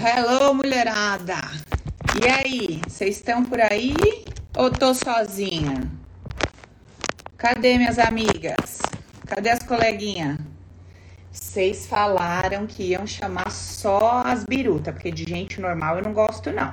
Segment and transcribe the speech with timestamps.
[0.00, 1.40] Hello, mulherada!
[2.22, 3.96] E aí, vocês estão por aí
[4.56, 5.90] ou tô sozinha?
[7.36, 8.80] Cadê minhas amigas?
[9.26, 10.38] Cadê as coleguinhas?
[11.32, 16.52] Vocês falaram que iam chamar só as birutas, porque de gente normal eu não gosto,
[16.52, 16.72] não.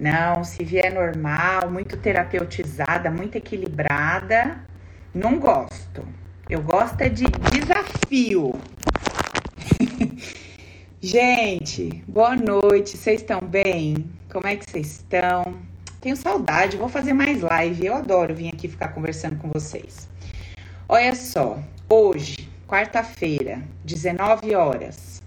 [0.00, 4.58] Não, se vier normal, muito terapeutizada, muito equilibrada,
[5.14, 6.02] não gosto.
[6.48, 8.58] Eu gosto é de desafio.
[11.00, 12.96] Gente, boa noite.
[12.96, 14.04] Vocês estão bem?
[14.32, 15.54] Como é que vocês estão?
[16.00, 17.86] Tenho saudade, vou fazer mais live.
[17.86, 20.08] Eu adoro vir aqui ficar conversando com vocês.
[20.88, 21.56] Olha só,
[21.88, 25.22] hoje, quarta-feira, 19 horas.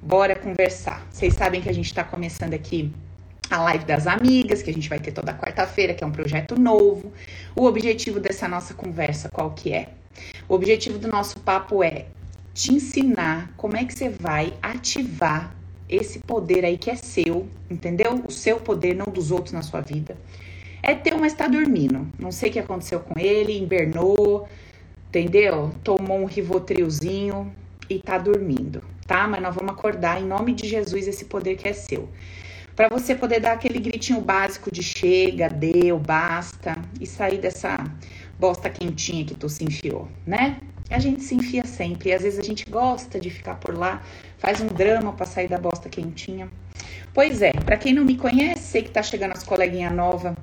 [0.00, 1.04] Bora conversar.
[1.10, 2.92] Vocês sabem que a gente está começando aqui
[3.50, 6.54] a live das amigas, que a gente vai ter toda quarta-feira, que é um projeto
[6.54, 7.12] novo.
[7.56, 9.88] O objetivo dessa nossa conversa qual que é?
[10.48, 12.06] O objetivo do nosso papo é
[12.60, 15.56] te ensinar como é que você vai ativar
[15.88, 18.22] esse poder aí que é seu, entendeu?
[18.28, 20.14] O seu poder, não dos outros na sua vida.
[20.82, 22.06] É teu, mas tá dormindo.
[22.18, 24.46] Não sei o que aconteceu com ele, invernou,
[25.08, 25.70] entendeu?
[25.82, 27.50] Tomou um rivotrilzinho
[27.88, 29.26] e tá dormindo, tá?
[29.26, 32.10] Mas nós vamos acordar em nome de Jesus esse poder que é seu.
[32.76, 37.78] Para você poder dar aquele gritinho básico de chega, deu, basta e sair dessa
[38.38, 40.60] bosta quentinha que tu se enfiou, né?
[40.90, 44.02] A gente se enfia sempre e às vezes a gente gosta de ficar por lá,
[44.38, 46.50] faz um drama para sair da bosta quentinha.
[47.14, 50.36] Pois é, para quem não me conhece, sei que tá chegando as coleguinhas nova.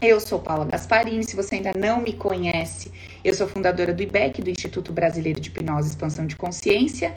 [0.00, 2.90] Eu sou Paula Gasparini, se você ainda não me conhece,
[3.22, 7.14] eu sou fundadora do IBEC, do Instituto Brasileiro de Hipnose e Expansão de Consciência,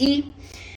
[0.00, 0.32] e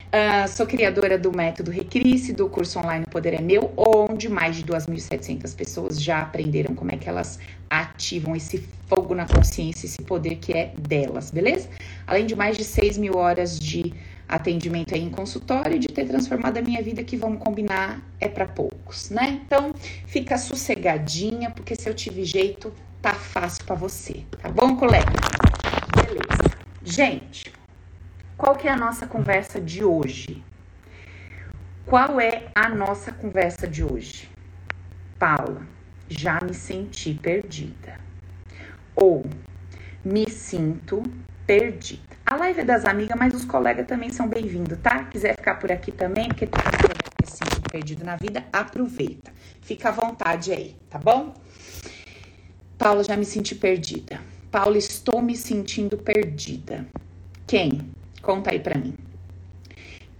[0.08, 4.56] Uh, sou criadora do método Recrisse, do curso online O Poder é Meu, onde mais
[4.56, 7.38] de 2.700 pessoas já aprenderam como é que elas
[7.70, 11.68] ativam esse fogo na consciência, esse poder que é delas, beleza?
[12.06, 13.94] Além de mais de 6 mil horas de
[14.30, 18.30] atendimento aí em consultório e de ter transformado a minha vida, que vamos combinar, é
[18.30, 19.42] para poucos, né?
[19.46, 19.74] Então,
[20.06, 25.12] fica sossegadinha, porque se eu tive jeito, tá fácil para você, tá bom, colega?
[25.96, 26.58] Beleza.
[26.84, 27.52] Gente,
[28.38, 30.44] qual que é a nossa conversa de hoje?
[31.86, 34.30] Qual é a nossa conversa de hoje?
[35.18, 35.66] Paula,
[36.08, 38.00] já me senti perdida.
[38.96, 39.26] Ou
[40.06, 41.02] me sinto
[41.48, 42.16] perdida.
[42.26, 45.06] A live é das amigas, mas os colegas também são bem-vindos, tá?
[45.06, 46.60] Quiser ficar por aqui também, porque tá
[47.24, 49.32] se sentindo perdido na vida, aproveita.
[49.62, 51.34] Fica à vontade aí, tá bom?
[52.78, 54.20] Paula, já me senti perdida.
[54.52, 56.86] Paula, estou me sentindo perdida.
[57.48, 57.98] Quem?
[58.22, 58.94] Conta aí para mim.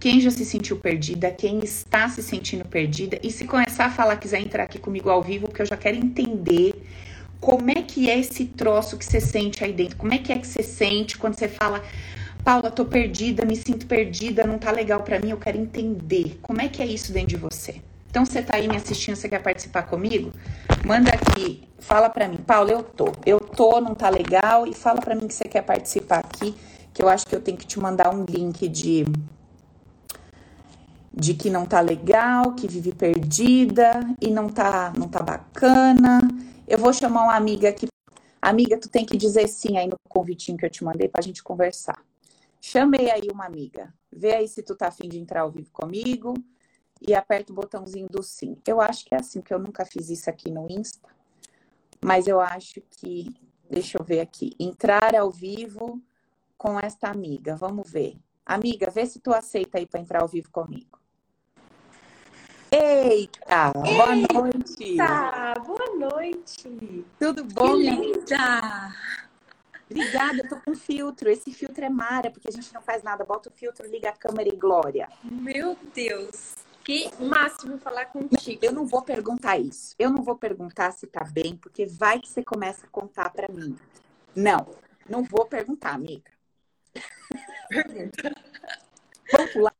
[0.00, 4.16] Quem já se sentiu perdida, quem está se sentindo perdida, e se começar a falar,
[4.16, 6.72] quiser entrar aqui comigo ao vivo, porque eu já quero entender
[7.40, 9.96] como é que é esse troço que você sente aí dentro.
[9.96, 11.82] Como é que é que você sente quando você fala,
[12.44, 16.38] Paula, tô perdida, me sinto perdida, não tá legal para mim, eu quero entender.
[16.42, 17.82] Como é que é isso dentro de você?
[18.08, 20.32] Então você tá aí me assistindo, você quer participar comigo?
[20.84, 23.12] Manda aqui, fala para mim, Paula, eu tô.
[23.26, 26.54] Eu tô, não tá legal e fala para mim que você quer participar aqui
[26.98, 29.04] que eu acho que eu tenho que te mandar um link de
[31.14, 36.18] de que não tá legal, que vive perdida e não tá não tá bacana.
[36.66, 37.86] Eu vou chamar uma amiga aqui.
[38.42, 41.40] Amiga, tu tem que dizer sim aí no convitinho que eu te mandei pra gente
[41.40, 42.04] conversar.
[42.60, 43.94] Chamei aí uma amiga.
[44.10, 46.34] Vê aí se tu tá afim de entrar ao vivo comigo
[47.00, 48.56] e aperta o botãozinho do sim.
[48.66, 51.08] Eu acho que é assim, que eu nunca fiz isso aqui no Insta.
[52.04, 53.32] Mas eu acho que,
[53.70, 56.02] deixa eu ver aqui, entrar ao vivo
[56.58, 57.54] com esta amiga.
[57.56, 58.18] Vamos ver.
[58.44, 60.98] Amiga, vê se tu aceita aí para entrar ao vivo comigo.
[62.70, 64.96] Eita, boa noite.
[65.64, 67.04] Boa noite.
[67.18, 67.76] Tudo bom?
[67.76, 68.94] Que linda.
[69.90, 71.30] Obrigada, eu tô com filtro.
[71.30, 73.24] Esse filtro é mara, porque a gente não faz nada.
[73.24, 75.08] Bota o filtro, liga a câmera e glória.
[75.24, 76.56] Meu Deus.
[76.84, 78.60] Que máximo falar contigo.
[78.62, 79.94] Eu não vou perguntar isso.
[79.98, 83.48] Eu não vou perguntar se tá bem, porque vai que você começa a contar para
[83.48, 83.76] mim.
[84.36, 84.66] Não,
[85.08, 86.37] não vou perguntar, amiga.
[87.68, 88.34] Pergunta.
[89.32, 89.74] Vamos pular.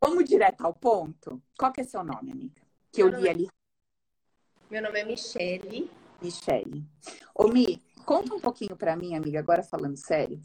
[0.00, 1.42] Vamos direto ao ponto.
[1.58, 2.62] Qual que é seu nome, amiga?
[2.90, 3.48] Que eu li ali.
[4.70, 5.90] Meu nome é Michele.
[6.20, 6.84] Michele.
[7.34, 10.40] Ô, Mi, conta um pouquinho para mim, amiga, agora falando sério.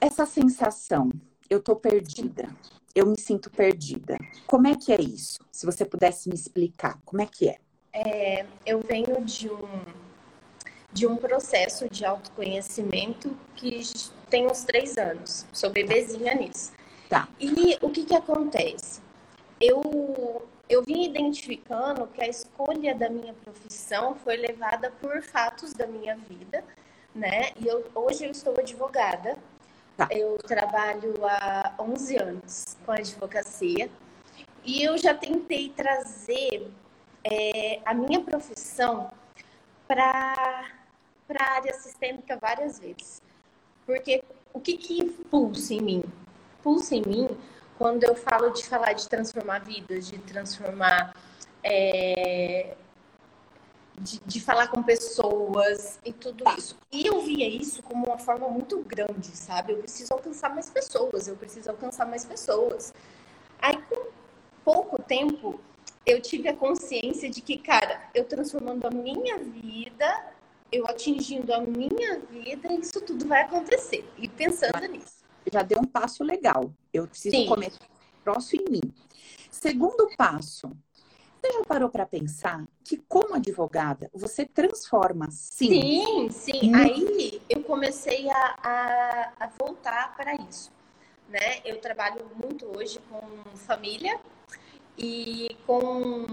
[0.00, 1.10] Essa sensação,
[1.48, 2.48] eu tô perdida.
[2.94, 4.16] Eu me sinto perdida.
[4.46, 5.38] Como é que é isso?
[5.52, 7.58] Se você pudesse me explicar, como é que é?
[7.92, 10.09] é eu venho de um
[10.92, 13.82] de um processo de autoconhecimento que
[14.28, 15.46] tem uns três anos.
[15.52, 16.72] Sou bebezinha nisso.
[17.08, 17.28] Tá.
[17.38, 19.00] E o que que acontece?
[19.60, 25.86] Eu, eu vim identificando que a escolha da minha profissão foi levada por fatos da
[25.86, 26.64] minha vida,
[27.14, 27.50] né?
[27.56, 29.36] E eu, hoje eu estou advogada.
[29.96, 30.08] Tá.
[30.10, 33.90] Eu trabalho há 11 anos com advocacia.
[34.64, 36.70] E eu já tentei trazer
[37.24, 39.10] é, a minha profissão
[39.86, 40.79] para
[41.38, 43.22] a área sistêmica várias vezes.
[43.86, 44.22] Porque
[44.52, 46.04] o que, que pulsa em mim?
[46.62, 47.28] Pulsa em mim
[47.78, 51.14] quando eu falo de falar de transformar vidas, de transformar.
[51.62, 52.74] É,
[53.98, 56.54] de, de, falar com pessoas e tudo tá.
[56.56, 56.76] isso.
[56.90, 59.72] E eu via isso como uma forma muito grande, sabe?
[59.72, 62.94] Eu preciso alcançar mais pessoas, eu preciso alcançar mais pessoas.
[63.58, 64.10] Aí, com
[64.64, 65.60] pouco tempo,
[66.06, 70.29] eu tive a consciência de que, cara, eu transformando a minha vida,
[70.72, 74.08] eu atingindo a minha vida, isso tudo vai acontecer.
[74.16, 75.24] E pensando nisso.
[75.52, 76.72] Já deu um passo legal.
[76.92, 77.46] Eu preciso Sim.
[77.46, 77.88] começar
[78.22, 78.94] próximo em mim.
[79.50, 80.70] Segundo passo,
[81.42, 86.04] você já parou para pensar que, como advogada, você transforma sim?
[86.04, 86.74] Sim, sim.
[86.74, 90.70] Aí eu comecei a, a, a voltar para isso.
[91.28, 91.60] Né?
[91.64, 93.20] Eu trabalho muito hoje com
[93.56, 94.20] família
[94.98, 96.26] e com,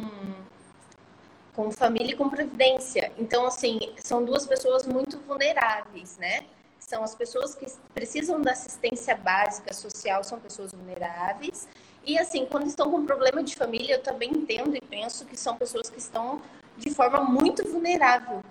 [1.57, 3.12] com família e com previdência.
[3.18, 6.45] Então, assim, são duas pessoas muito vulneráveis, né?
[6.80, 11.68] São as pessoas que precisam da assistência básica social, são pessoas vulneráveis
[12.07, 15.57] e assim, quando estão com problema de família, eu também entendo e penso que são
[15.57, 16.42] pessoas que estão
[16.77, 18.42] de forma muito vulnerável.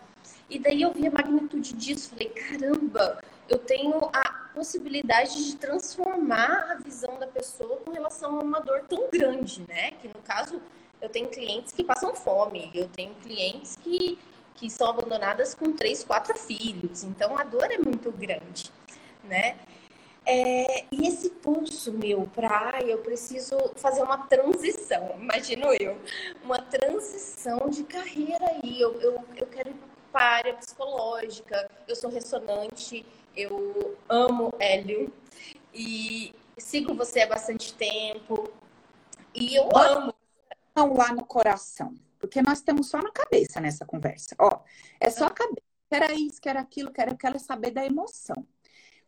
[0.50, 3.18] E daí eu vi a magnitude disso, falei, caramba,
[3.48, 8.82] eu tenho a possibilidade de transformar a visão da pessoa com relação a uma dor
[8.86, 9.92] tão grande, né?
[10.02, 10.60] Que no caso,
[11.00, 14.18] eu tenho clientes que passam fome, eu tenho clientes que,
[14.54, 18.70] que são abandonadas com três, quatro filhos, então a dor é muito grande,
[19.24, 19.56] né?
[20.28, 25.96] É, e esse pulso meu para eu preciso fazer uma transição, imagino eu,
[26.42, 28.80] uma transição de carreira aí.
[28.80, 29.76] Eu, eu, eu quero ir
[30.10, 33.06] para a área psicológica, eu sou ressonante,
[33.36, 35.12] eu amo Hélio
[35.72, 38.50] e sigo você há bastante tempo
[39.34, 40.15] e eu amo.
[40.76, 44.36] Não lá no coração, porque nós temos só na cabeça nessa conversa.
[44.38, 44.62] Ó,
[45.00, 45.62] é só a cabeça.
[45.88, 48.46] Quero isso, quero aquilo, quero, quero saber da emoção.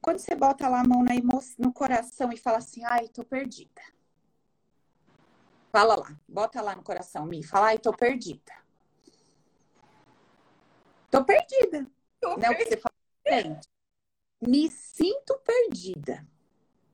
[0.00, 1.40] Quando você bota lá a mão emo...
[1.58, 3.82] no coração e fala assim, ai, tô perdida.
[5.70, 8.52] Fala lá, bota lá no coração, me fala, ai, tô perdida.
[11.10, 11.86] Tô perdida.
[12.20, 12.70] Tô Não, perdida.
[12.70, 13.68] você fala, gente,
[14.40, 16.26] me sinto perdida.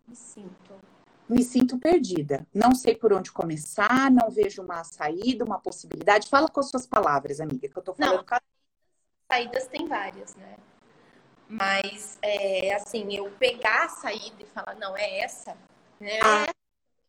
[0.08, 0.93] Me sinto.
[1.28, 2.46] Me sinto perdida.
[2.52, 6.28] Não sei por onde começar, não vejo uma saída, uma possibilidade.
[6.28, 8.26] Fala com as suas palavras, amiga, que eu tô falando.
[8.30, 8.38] Não,
[9.30, 10.56] saídas tem várias, né?
[11.48, 15.56] Mas, é, assim, eu pegar a saída e falar, não, é essa,
[16.00, 16.18] né?
[16.22, 16.52] Ah,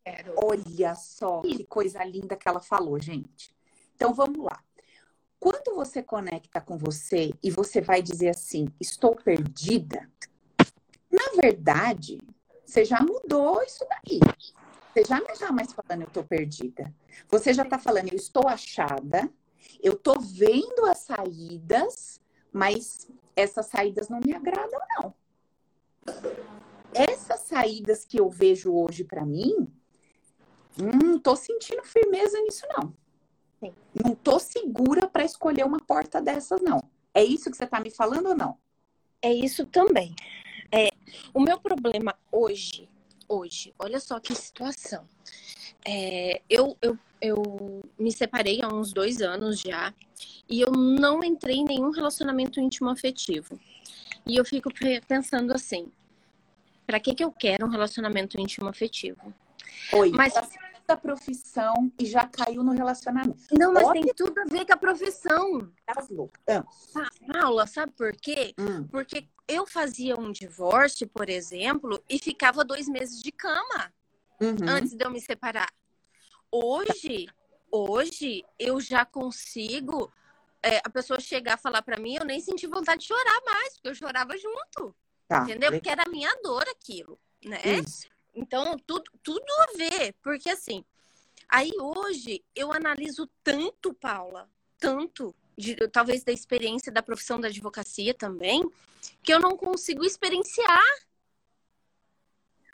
[0.04, 0.34] quero.
[0.36, 3.54] Olha só que coisa linda que ela falou, gente.
[3.94, 4.62] Então, vamos lá.
[5.38, 10.10] Quando você conecta com você e você vai dizer assim, estou perdida,
[11.10, 12.18] na verdade,
[12.66, 14.20] você já mudou isso daí.
[14.92, 16.92] Você já não está mais falando, eu estou perdida.
[17.28, 19.30] Você já está falando, eu estou achada,
[19.82, 22.20] eu estou vendo as saídas,
[22.52, 25.14] mas essas saídas não me agradam, não.
[26.92, 29.68] Essas saídas que eu vejo hoje para mim,
[30.76, 32.94] não tô sentindo firmeza nisso, não.
[33.60, 33.74] Sim.
[34.02, 36.82] Não tô segura para escolher uma porta dessas, não.
[37.14, 38.58] É isso que você tá me falando ou não?
[39.22, 40.14] É isso também.
[40.72, 40.88] É,
[41.32, 42.88] o meu problema hoje,
[43.28, 45.04] hoje, olha só que situação.
[45.84, 49.94] É, eu, eu, eu me separei há uns dois anos já
[50.48, 53.58] e eu não entrei em nenhum relacionamento íntimo afetivo.
[54.26, 54.70] E eu fico
[55.06, 55.90] pensando assim:
[56.86, 59.32] para que, que eu quero um relacionamento íntimo afetivo?
[59.92, 60.34] Oi, mas
[60.86, 63.36] da profissão e já caiu no relacionamento.
[63.58, 65.72] Não, mas tem tudo a ver com a profissão.
[66.48, 66.64] Ah.
[67.32, 68.54] Paula, sabe por quê?
[68.58, 68.86] Hum.
[68.88, 73.92] Porque eu fazia um divórcio, por exemplo, e ficava dois meses de cama
[74.40, 74.68] uhum.
[74.68, 75.72] antes de eu me separar.
[76.50, 77.26] Hoje,
[77.70, 80.12] hoje eu já consigo
[80.62, 83.74] é, a pessoa chegar a falar para mim, eu nem senti vontade de chorar mais,
[83.74, 84.94] porque eu chorava junto.
[85.28, 85.72] Tá, entendeu?
[85.72, 87.60] Porque era a minha dor aquilo, né?
[87.64, 88.08] Isso.
[88.36, 90.84] Então, tudo, tudo a ver, porque assim,
[91.48, 98.12] aí hoje eu analiso tanto, Paula, tanto, de, talvez da experiência da profissão da advocacia
[98.12, 98.62] também,
[99.22, 100.84] que eu não consigo experienciar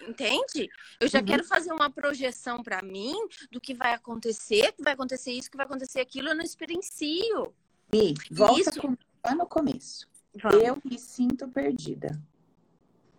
[0.08, 0.68] entende?
[0.98, 1.24] Eu já uhum.
[1.24, 3.14] quero fazer uma projeção para mim
[3.52, 7.54] do que vai acontecer, que vai acontecer isso, que vai acontecer aquilo, eu não experiencio.
[7.92, 8.80] E volta isso...
[8.80, 8.96] com...
[9.24, 10.08] lá no começo.
[10.34, 10.60] Vamos.
[10.60, 12.20] Eu me sinto perdida.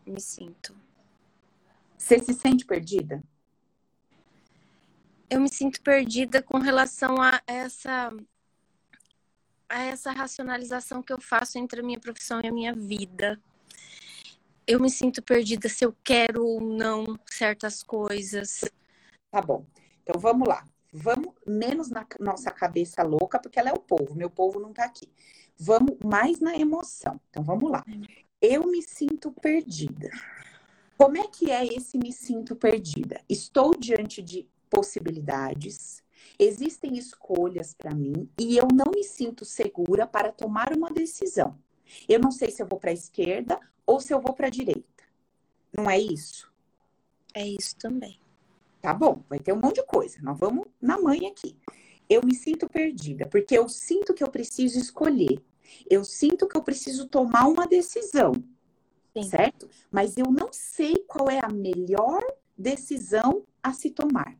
[0.05, 0.75] Me sinto.
[2.03, 3.23] Você se sente perdida?
[5.29, 8.11] Eu me sinto perdida com relação a essa
[9.69, 13.41] a essa racionalização que eu faço entre a minha profissão e a minha vida
[14.67, 18.65] eu me sinto perdida se eu quero ou não certas coisas.
[19.31, 19.65] Tá bom.
[20.01, 20.67] Então vamos lá.
[20.91, 24.83] Vamos menos na nossa cabeça louca, porque ela é o povo, meu povo não tá
[24.83, 25.09] aqui.
[25.57, 27.19] Vamos mais na emoção.
[27.29, 27.81] Então vamos lá.
[28.41, 30.11] Eu me sinto perdida.
[30.97, 33.21] Como é que é esse me sinto perdida?
[33.27, 36.03] Estou diante de possibilidades,
[36.39, 41.57] existem escolhas para mim e eu não me sinto segura para tomar uma decisão.
[42.07, 44.51] Eu não sei se eu vou para a esquerda ou se eu vou para a
[44.51, 45.03] direita.
[45.75, 46.51] Não é isso?
[47.33, 48.19] É isso também.
[48.81, 50.19] Tá bom, vai ter um monte de coisa.
[50.21, 51.55] Nós vamos na mãe aqui.
[52.09, 55.41] Eu me sinto perdida, porque eu sinto que eu preciso escolher.
[55.89, 58.33] Eu sinto que eu preciso tomar uma decisão.
[59.15, 59.23] Sim.
[59.23, 59.69] Certo?
[59.91, 62.23] Mas eu não sei qual é a melhor
[62.57, 64.35] decisão a se tomar.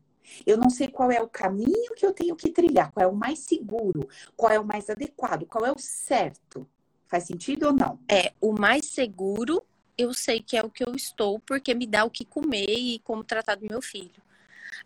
[0.46, 3.16] Eu não sei qual é o caminho que eu tenho que trilhar, qual é o
[3.16, 6.68] mais seguro, qual é o mais adequado, qual é o certo.
[7.06, 8.00] Faz sentido ou não?
[8.10, 9.62] É, o mais seguro
[9.98, 13.00] eu sei que é o que eu estou, porque me dá o que comer e
[13.00, 14.22] como tratar do meu filho.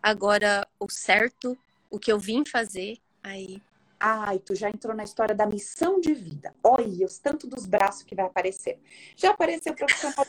[0.01, 1.57] Agora, o certo,
[1.89, 3.61] o que eu vim fazer, aí.
[3.99, 6.53] Ai, tu já entrou na história da missão de vida.
[6.63, 8.79] Olha, os tanto dos braços que vai aparecer.
[9.15, 10.25] Já apareceu profissional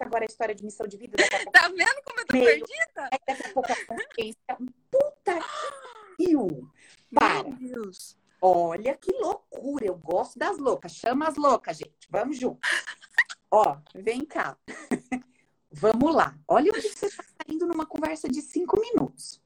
[0.00, 1.16] agora a história de missão de vida.
[1.52, 3.08] Tá vendo como eu tô meio, perdida?
[3.26, 4.56] Daqui a pouco a consciência.
[4.90, 6.70] Puta que pariu.
[7.14, 7.44] Para.
[7.44, 8.18] Meu Deus.
[8.42, 9.86] Olha que loucura.
[9.86, 10.92] Eu gosto das loucas.
[10.92, 12.08] Chama as loucas, gente.
[12.08, 12.60] Vamos junto.
[13.50, 14.56] Ó, vem cá.
[15.72, 16.36] Vamos lá.
[16.46, 19.40] Olha o que você está saindo numa conversa de cinco minutos.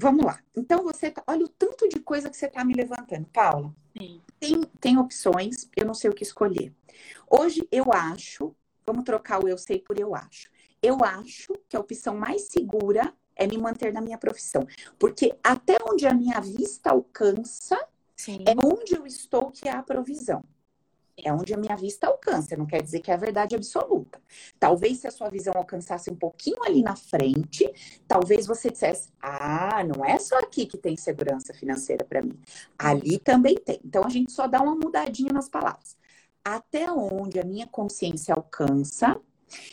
[0.00, 0.42] Vamos lá.
[0.56, 3.70] Então você tá, olha o tanto de coisa que você está me levantando, Paula.
[3.98, 4.22] Sim.
[4.40, 6.74] Tem, tem opções, eu não sei o que escolher.
[7.28, 10.50] Hoje eu acho, vamos trocar o eu sei por eu acho.
[10.82, 14.66] Eu acho que a opção mais segura é me manter na minha profissão.
[14.98, 17.78] Porque até onde a minha vista alcança,
[18.16, 18.42] Sim.
[18.46, 20.42] é onde eu estou que é a provisão.
[21.24, 24.20] É onde a minha vista alcança, não quer dizer que é a verdade absoluta.
[24.58, 27.70] Talvez se a sua visão alcançasse um pouquinho ali na frente,
[28.06, 32.38] talvez você dissesse: "Ah, não é só aqui que tem segurança financeira para mim.
[32.78, 33.80] Ali também tem".
[33.84, 35.96] Então a gente só dá uma mudadinha nas palavras.
[36.44, 39.20] Até onde a minha consciência alcança,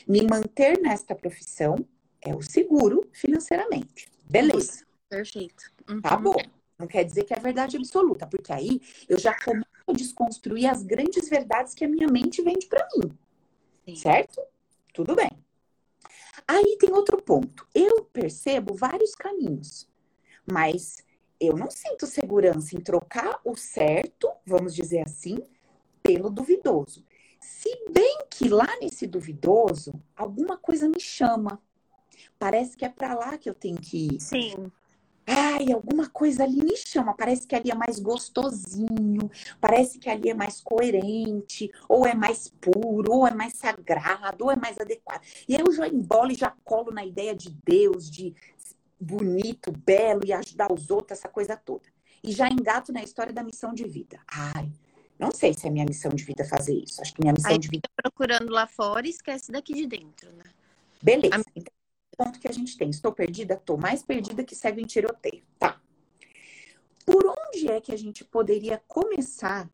[0.08, 1.76] me manter nesta profissão
[2.22, 4.10] é o seguro financeiramente.
[4.30, 4.86] Beleza.
[5.10, 5.72] Perfeito.
[5.90, 6.02] Uhum.
[6.02, 6.36] Tá bom.
[6.78, 11.30] Não quer dizer que é verdade absoluta, porque aí eu já começo desconstruir as grandes
[11.30, 13.12] verdades que a minha mente vende para mim.
[13.86, 13.96] Sim.
[13.96, 14.42] Certo?
[14.94, 15.30] Tudo bem.
[16.48, 17.68] Aí tem outro ponto.
[17.74, 19.90] Eu percebo vários caminhos,
[20.46, 21.04] mas
[21.40, 25.38] eu não sinto segurança em trocar o certo, vamos dizer assim,
[26.02, 27.06] pelo duvidoso.
[27.40, 31.62] Se bem que lá nesse duvidoso, alguma coisa me chama.
[32.40, 34.22] Parece que é para lá que eu tenho que ir.
[34.22, 34.72] Sim
[35.28, 39.30] ai, alguma coisa ali me chama, parece que ali é mais gostosinho,
[39.60, 44.52] parece que ali é mais coerente, ou é mais puro, ou é mais sagrado, ou
[44.52, 45.22] é mais adequado.
[45.48, 48.34] E aí eu já embolo e já colo na ideia de Deus, de
[49.00, 51.86] bonito, belo e ajudar os outros, essa coisa toda.
[52.24, 54.20] E já engato na história da missão de vida.
[54.28, 54.72] Ai,
[55.20, 57.02] não sei se é minha missão de vida fazer isso.
[57.02, 57.90] Acho que minha missão aí, de vida.
[57.96, 60.44] Procurando lá fora e esquece daqui de dentro, né?
[61.02, 61.36] Beleza.
[61.36, 61.44] A...
[61.56, 61.74] Então,
[62.18, 62.90] ponto que a gente tem.
[62.90, 63.54] Estou perdida?
[63.54, 65.44] Estou mais perdida que segue em tiroteio.
[65.60, 65.80] Tá.
[67.06, 69.70] Por onde é que a gente poderia começar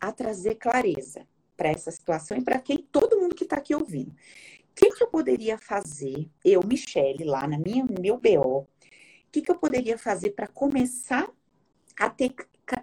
[0.00, 4.10] a trazer clareza para essa situação e para quem todo mundo que está aqui ouvindo?
[4.10, 8.68] O que, que eu poderia fazer, eu, Michele, lá na minha meu BO, o
[9.30, 11.30] que, que eu poderia fazer para começar
[11.96, 12.34] a ter,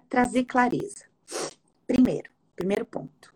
[0.07, 1.05] trazer clareza?
[1.87, 3.33] Primeiro, primeiro ponto.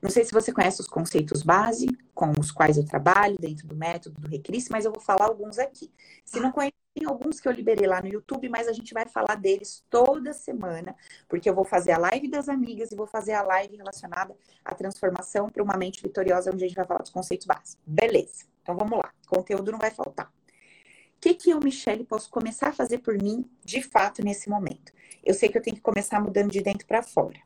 [0.00, 3.76] Não sei se você conhece os conceitos base com os quais eu trabalho dentro do
[3.76, 5.92] método do Recrisse, mas eu vou falar alguns aqui.
[6.24, 9.06] Se não conhece, tem alguns que eu liberei lá no YouTube, mas a gente vai
[9.06, 10.96] falar deles toda semana,
[11.28, 14.74] porque eu vou fazer a live das amigas e vou fazer a live relacionada à
[14.74, 17.78] transformação para uma mente vitoriosa, onde a gente vai falar dos conceitos básicos.
[17.86, 18.44] Beleza.
[18.62, 19.12] Então vamos lá.
[19.26, 20.26] Conteúdo não vai faltar.
[20.26, 24.92] O que, que eu, Michelle, posso começar a fazer por mim de fato nesse momento?
[25.22, 27.38] Eu sei que eu tenho que começar mudando de dentro para fora.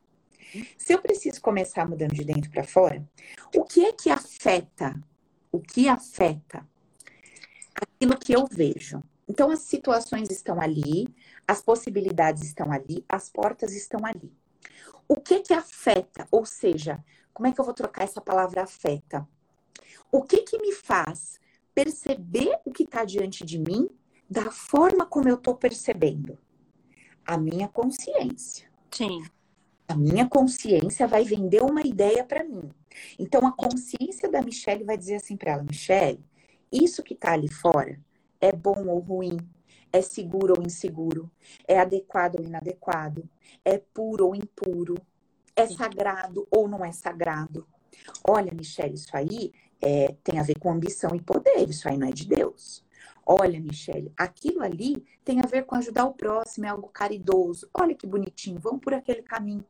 [0.77, 3.05] Se eu preciso começar mudando de dentro para fora,
[3.55, 4.95] o que é que afeta?
[5.51, 6.67] O que afeta
[7.75, 9.03] aquilo que eu vejo?
[9.27, 11.09] Então, as situações estão ali,
[11.49, 14.33] as possibilidades estão ali, as portas estão ali.
[15.09, 16.29] O que é que afeta?
[16.31, 19.27] Ou seja, como é que eu vou trocar essa palavra afeta?
[20.13, 21.41] O que que me faz
[21.75, 23.89] perceber o que está diante de mim
[24.31, 26.39] da forma como eu estou percebendo?
[27.27, 28.69] A minha consciência.
[28.91, 29.25] Sim
[29.87, 32.71] a minha consciência vai vender uma ideia para mim.
[33.19, 36.25] Então a consciência da Michelle vai dizer assim para ela, Michelle,
[36.73, 38.01] isso que tá ali fora
[38.41, 39.39] é bom ou ruim,
[39.93, 41.31] é seguro ou inseguro,
[41.67, 43.29] é adequado ou inadequado,
[43.65, 44.97] é puro ou impuro,
[45.55, 47.67] é sagrado ou não é sagrado.
[48.29, 52.09] Olha, Michelle, isso aí é, tem a ver com ambição e poder, isso aí não
[52.09, 52.85] é de Deus.
[53.25, 57.69] Olha, Michelle, aquilo ali tem a ver com ajudar o próximo, é algo caridoso.
[57.73, 59.65] Olha que bonitinho, vamos por aquele caminho.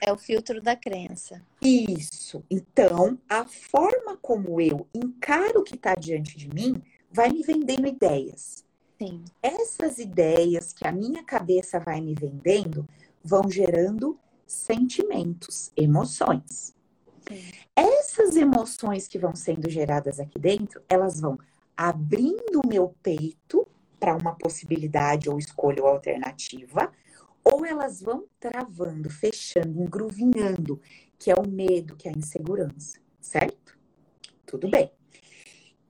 [0.00, 1.42] É o filtro da crença.
[1.60, 2.42] Isso.
[2.50, 7.86] Então, a forma como eu encaro o que está diante de mim vai me vendendo
[7.86, 8.64] ideias.
[8.98, 9.24] Sim.
[9.42, 12.88] Essas ideias que a minha cabeça vai me vendendo
[13.22, 16.74] vão gerando sentimentos, emoções.
[17.28, 17.52] Sim.
[17.76, 21.38] Essas emoções que vão sendo geradas aqui dentro, elas vão
[21.76, 23.66] abrindo o meu peito
[23.98, 26.90] para uma possibilidade ou escolha ou alternativa,
[27.44, 30.80] ou elas vão travando, fechando, engruvinhando,
[31.18, 33.78] que é o medo, que é a insegurança, certo?
[34.46, 34.90] Tudo bem.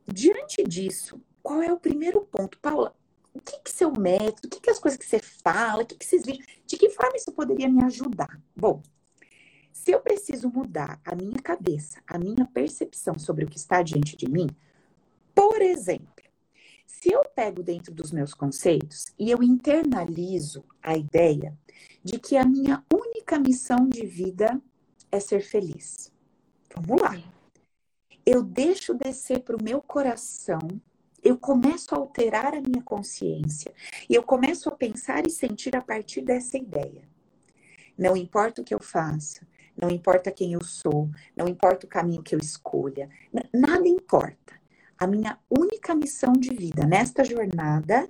[0.07, 2.59] Diante disso, qual é o primeiro ponto?
[2.59, 2.95] Paula,
[3.33, 5.97] o que que seu método, o que que as coisas que você fala, o que
[5.97, 8.41] que vocês viram, de que forma isso poderia me ajudar?
[8.57, 8.83] Bom,
[9.73, 14.17] se eu preciso mudar a minha cabeça, a minha percepção sobre o que está diante
[14.17, 14.49] de mim,
[15.35, 16.20] por exemplo,
[17.03, 21.57] se eu pego dentro dos meus conceitos e eu internalizo a ideia
[22.05, 24.61] de que a minha única missão de vida
[25.11, 26.13] é ser feliz.
[26.75, 27.17] Vamos lá.
[28.25, 30.61] Eu deixo descer para o meu coração,
[31.25, 33.73] eu começo a alterar a minha consciência
[34.09, 37.09] e eu começo a pensar e sentir a partir dessa ideia.
[37.97, 42.23] Não importa o que eu faça, não importa quem eu sou, não importa o caminho
[42.23, 43.09] que eu escolha,
[43.53, 44.60] nada importa.
[45.01, 48.07] A minha única missão de vida nesta jornada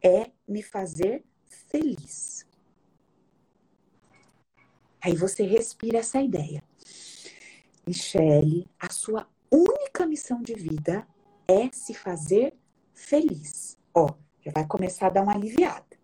[0.00, 2.46] é me fazer feliz.
[5.00, 6.62] Aí você respira essa ideia.
[7.84, 11.04] Michele, a sua única missão de vida
[11.48, 12.54] é se fazer
[12.94, 13.76] feliz.
[13.92, 14.06] Ó,
[14.40, 15.98] já vai começar a dar uma aliviada.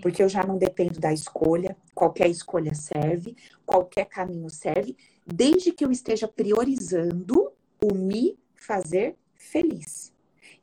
[0.00, 4.96] Porque eu já não dependo da escolha, qualquer escolha serve, qualquer caminho serve,
[5.26, 9.16] desde que eu esteja priorizando o me fazer
[9.46, 10.12] feliz.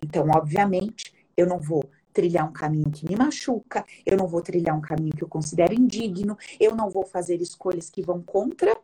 [0.02, 4.78] Então, obviamente, eu não vou trilhar um caminho que me machuca, eu não vou trilhar
[4.78, 8.78] um caminho que eu considero indigno, eu não vou fazer escolhas que vão contra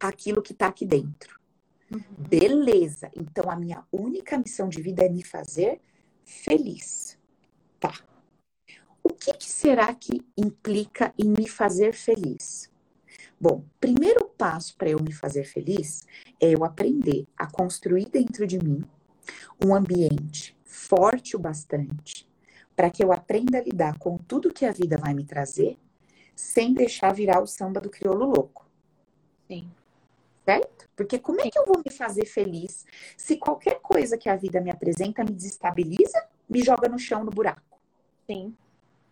[0.00, 1.38] aquilo que está aqui dentro.
[1.92, 2.00] Uhum.
[2.16, 3.10] Beleza.
[3.14, 5.80] Então, a minha única missão de vida é me fazer
[6.24, 7.18] feliz.
[7.78, 7.92] Tá.
[9.04, 12.70] O que, que será que implica em me fazer feliz?
[13.38, 16.06] Bom, primeiro passo para eu me fazer feliz
[16.40, 18.84] é eu aprender a construir dentro de mim
[19.64, 22.28] um ambiente forte o bastante
[22.74, 25.76] para que eu aprenda a lidar com tudo que a vida vai me trazer,
[26.34, 28.66] sem deixar virar o samba do crioulo louco.
[29.46, 29.70] Sim.
[30.44, 30.88] Certo?
[30.96, 32.84] Porque como é que eu vou me fazer feliz
[33.16, 37.30] se qualquer coisa que a vida me apresenta me desestabiliza, me joga no chão, no
[37.30, 37.78] buraco?
[38.26, 38.56] Sim.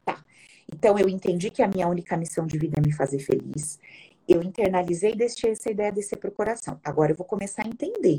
[0.05, 0.25] Tá.
[0.73, 3.79] Então eu entendi que a minha única missão de vida é me fazer feliz.
[4.27, 6.81] Eu internalizei e deixei essa ideia descer pro coração.
[6.83, 8.19] Agora eu vou começar a entender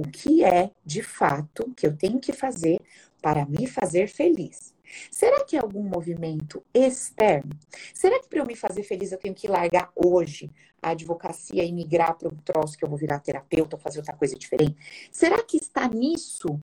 [0.00, 2.80] o que é, de fato, que eu tenho que fazer
[3.20, 4.74] para me fazer feliz.
[5.10, 7.50] Será que é algum movimento externo?
[7.94, 10.50] Será que para eu me fazer feliz eu tenho que largar hoje
[10.82, 14.16] a advocacia e migrar para um troço que eu vou virar terapeuta ou fazer outra
[14.16, 14.76] coisa diferente?
[15.12, 16.60] Será que está nisso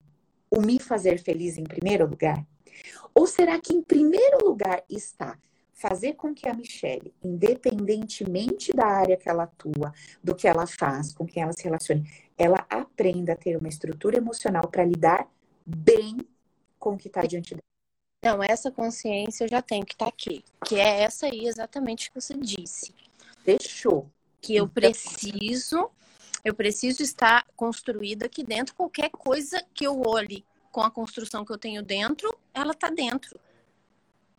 [0.50, 2.45] o me fazer feliz em primeiro lugar?
[3.13, 5.38] Ou será que em primeiro lugar está
[5.78, 11.13] fazer com que a Michelle, independentemente da área que ela atua, do que ela faz,
[11.13, 15.28] com quem ela se relacione, ela aprenda a ter uma estrutura emocional para lidar
[15.65, 16.17] bem
[16.78, 17.62] com o que está diante dela.
[18.23, 22.10] Não, essa consciência eu já tenho que estar tá aqui, que é essa aí exatamente
[22.10, 22.93] que você disse.
[23.43, 24.10] Fechou.
[24.41, 25.89] Que eu então, preciso,
[26.43, 28.76] eu preciso estar construída aqui dentro.
[28.76, 33.39] Qualquer coisa que eu olhe com a construção que eu tenho dentro, ela está dentro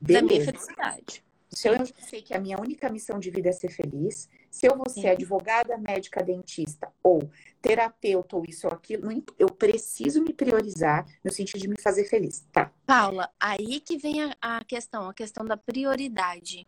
[0.01, 0.23] Beleza.
[0.23, 1.25] da minha felicidade.
[1.59, 1.75] Se eu
[2.07, 5.09] sei que a minha única missão de vida é ser feliz, se eu vou ser
[5.09, 7.29] advogada, médica, dentista ou
[7.61, 12.47] terapeuta ou isso ou aquilo, eu preciso me priorizar no sentido de me fazer feliz,
[12.53, 12.73] tá?
[12.87, 16.65] Paula, aí que vem a, a questão, a questão da prioridade.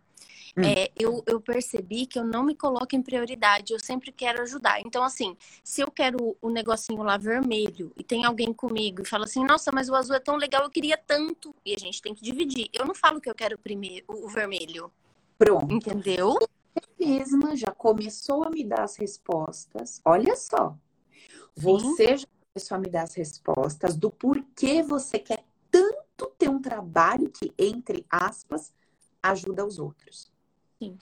[0.57, 0.63] Hum.
[0.63, 4.81] É, eu, eu percebi que eu não me coloco em prioridade, eu sempre quero ajudar.
[4.81, 9.25] Então, assim, se eu quero o negocinho lá vermelho e tem alguém comigo e fala
[9.25, 11.55] assim, nossa, mas o azul é tão legal, eu queria tanto.
[11.65, 12.69] E a gente tem que dividir.
[12.73, 14.91] Eu não falo que eu quero primeiro o vermelho.
[15.39, 15.73] Pronto.
[15.73, 16.37] Entendeu?
[16.39, 20.01] Você mesma já começou a me dar as respostas.
[20.05, 20.77] Olha só.
[21.55, 22.17] Você Sim.
[22.19, 27.31] já começou a me dar as respostas do porquê você quer tanto ter um trabalho
[27.31, 28.73] que, entre aspas,
[29.23, 30.31] ajuda os outros.
[30.79, 30.99] Sim.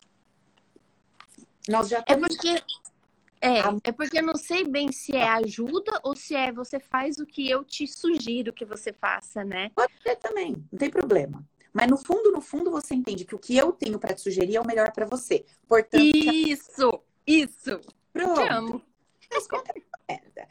[1.68, 2.62] Nós já é porque
[3.40, 7.18] é, é porque eu não sei bem se é ajuda ou se é você faz
[7.18, 9.70] o que eu te sugiro que você faça, né?
[9.74, 11.44] Pode ser também, não tem problema.
[11.72, 14.57] Mas no fundo, no fundo, você entende que o que eu tenho para te sugerir
[14.57, 15.44] é o melhor para você.
[15.68, 17.81] Portanto, isso, isso.
[18.12, 18.40] Pronto.
[18.40, 18.83] Te amo.
[19.31, 19.74] Mas conta
[20.09, 20.48] merda.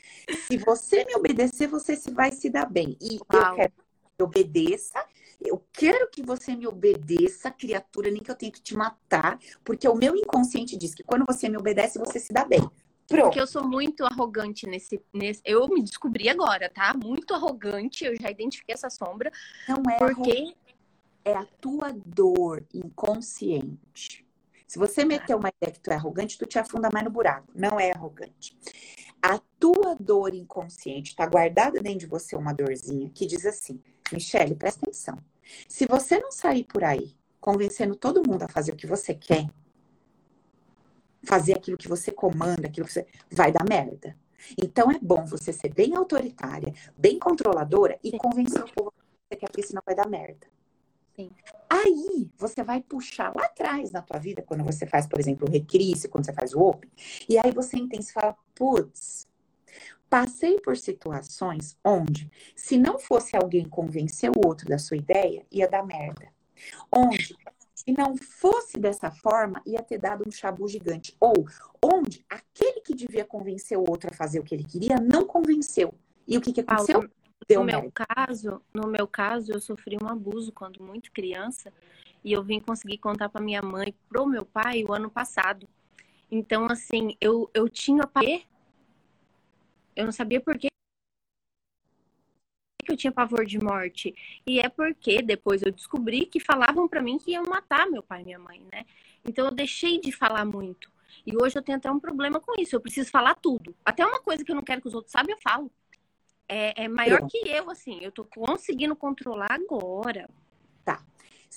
[0.48, 2.96] Se você me obedecer, você se vai se dar bem.
[3.02, 3.52] E Uau.
[3.52, 3.74] eu quero
[4.20, 5.04] me obedeça.
[5.40, 9.96] Eu quero que você me obedeça, criatura, nem que eu tente te matar, porque o
[9.96, 12.68] meu inconsciente diz que quando você me obedece, você se dá bem.
[13.08, 13.24] Pronto.
[13.24, 15.42] Porque eu sou muito arrogante nesse, nesse.
[15.46, 16.94] Eu me descobri agora, tá?
[16.94, 18.04] Muito arrogante.
[18.04, 19.32] Eu já identifiquei essa sombra.
[19.68, 20.56] Não é porque
[21.24, 24.26] é a tua dor inconsciente.
[24.68, 27.48] Se você meter uma ideia que tu é arrogante, tu te afunda mais no buraco.
[27.56, 28.58] Não é arrogante.
[29.22, 33.82] A tua dor inconsciente está guardada dentro de você uma dorzinha que diz assim:
[34.14, 35.18] Michele, presta atenção.
[35.68, 39.48] Se você não sair por aí convencendo todo mundo a fazer o que você quer,
[41.24, 43.06] fazer aquilo que você comanda, aquilo que você.
[43.32, 44.16] vai dar merda.
[44.62, 48.18] Então é bom você ser bem autoritária, bem controladora e Sim.
[48.18, 50.48] convencer o povo que você quer, porque senão vai dar merda.
[51.16, 51.32] Sim.
[51.70, 55.52] Aí você vai puxar lá atrás na tua vida, quando você faz, por exemplo, o
[55.52, 56.90] recrise, quando você faz o open,
[57.28, 59.27] e aí você entende e fala, putz,
[60.10, 65.68] passei por situações onde, se não fosse alguém convencer o outro da sua ideia, ia
[65.68, 66.28] dar merda.
[66.92, 67.36] Onde
[67.74, 71.16] se não fosse dessa forma, ia ter dado um chabu gigante.
[71.20, 71.48] Ou
[71.82, 75.94] onde aquele que devia convencer o outro a fazer o que ele queria, não convenceu.
[76.28, 77.02] E o que, que aconteceu?
[77.02, 77.12] Paulo,
[77.48, 81.72] Deu no meu caso, no meu caso, eu sofri um abuso quando muito criança
[82.24, 85.66] e eu vim conseguir contar para minha mãe, pro meu pai, o ano passado.
[86.30, 88.06] Então, assim, eu, eu tinha
[89.98, 90.68] eu não sabia por que
[92.86, 94.16] que eu tinha pavor de morte?
[94.46, 98.22] E é porque depois eu descobri que falavam para mim que iam matar meu pai
[98.22, 98.86] e minha mãe, né?
[99.26, 100.90] Então eu deixei de falar muito.
[101.26, 102.76] E hoje eu tenho até um problema com isso.
[102.76, 103.76] Eu preciso falar tudo.
[103.84, 105.72] Até uma coisa que eu não quero que os outros saibam, eu falo.
[106.48, 108.00] É, é maior que eu, assim.
[108.02, 110.30] Eu tô conseguindo controlar agora.
[110.86, 111.04] Tá.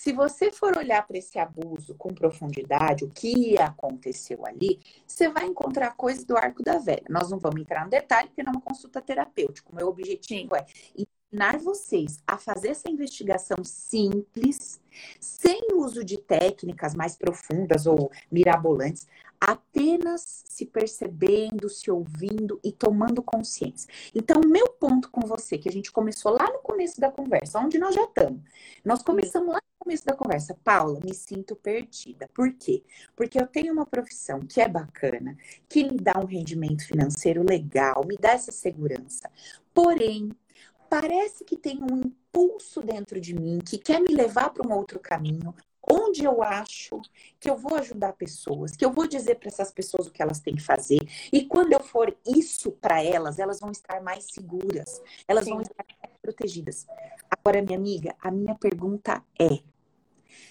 [0.00, 5.44] Se você for olhar para esse abuso com profundidade, o que aconteceu ali, você vai
[5.44, 7.04] encontrar coisas do arco da velha.
[7.10, 9.70] Nós não vamos entrar no detalhe, porque não é uma consulta terapêutica.
[9.70, 10.64] O meu objetivo é
[11.30, 14.80] ensinar vocês a fazer essa investigação simples,
[15.20, 19.06] sem uso de técnicas mais profundas ou mirabolantes,
[19.40, 23.88] apenas se percebendo, se ouvindo e tomando consciência.
[24.14, 27.78] Então, meu ponto com você, que a gente começou lá no começo da conversa, onde
[27.78, 28.42] nós já estamos.
[28.84, 30.58] Nós começamos lá no começo da conversa.
[30.62, 32.28] Paula, me sinto perdida.
[32.34, 32.82] Por quê?
[33.16, 35.38] Porque eu tenho uma profissão que é bacana,
[35.68, 39.30] que me dá um rendimento financeiro legal, me dá essa segurança.
[39.72, 40.30] Porém,
[40.90, 44.98] parece que tem um impulso dentro de mim que quer me levar para um outro
[44.98, 45.54] caminho,
[45.88, 47.00] onde eu acho
[47.38, 50.40] que eu vou ajudar pessoas, que eu vou dizer para essas pessoas o que elas
[50.40, 51.00] têm que fazer.
[51.32, 55.52] E quando eu for isso para elas, elas vão estar mais seguras, elas Sim.
[55.52, 56.86] vão estar mais protegidas.
[57.30, 59.60] Agora, minha amiga, a minha pergunta é: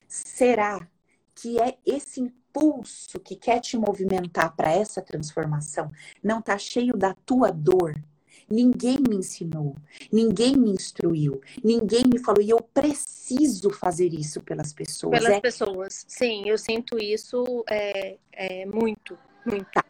[0.08, 0.88] será
[1.36, 5.92] que é esse impulso que quer te movimentar para essa transformação
[6.24, 8.02] não está cheio da tua dor?
[8.50, 9.76] Ninguém me ensinou,
[10.12, 15.20] ninguém me instruiu, ninguém me falou, e eu preciso fazer isso pelas pessoas.
[15.20, 15.40] Pelas é...
[15.40, 19.70] pessoas, sim, eu sinto isso é, é muito, muito.
[19.72, 19.86] Tá.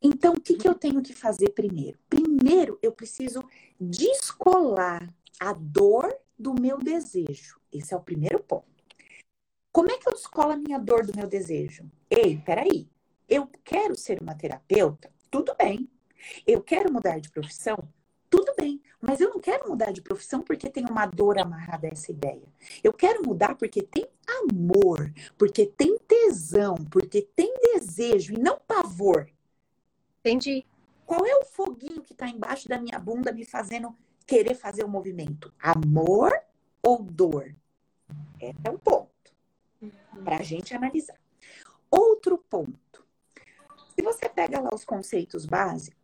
[0.00, 1.98] Então, o que, que eu tenho que fazer primeiro?
[2.08, 3.44] Primeiro, eu preciso
[3.80, 7.60] descolar a dor do meu desejo.
[7.72, 8.66] Esse é o primeiro ponto.
[9.72, 11.90] Como é que eu descolo a minha dor do meu desejo?
[12.08, 12.88] Ei, peraí.
[13.28, 15.10] Eu quero ser uma terapeuta?
[15.30, 15.88] Tudo bem.
[16.46, 17.76] Eu quero mudar de profissão?
[18.68, 22.12] Bem, mas eu não quero mudar de profissão porque tem uma dor amarrada a essa
[22.12, 22.46] ideia.
[22.84, 24.06] Eu quero mudar porque tem
[24.42, 29.28] amor, porque tem tesão, porque tem desejo e não pavor.
[30.20, 30.66] Entendi.
[31.06, 34.88] Qual é o foguinho que está embaixo da minha bunda me fazendo querer fazer o
[34.88, 35.52] movimento?
[35.58, 36.32] Amor
[36.82, 37.54] ou dor?
[38.38, 39.08] Esse é o ponto
[39.80, 39.90] uhum.
[40.22, 41.18] para a gente analisar.
[41.90, 43.06] Outro ponto.
[43.94, 45.97] Se você pega lá os conceitos básicos,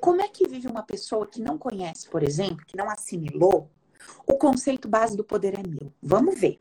[0.00, 3.70] como é que vive uma pessoa que não conhece, por exemplo, que não assimilou
[4.26, 5.92] o conceito base do poder é meu?
[6.02, 6.60] Vamos ver.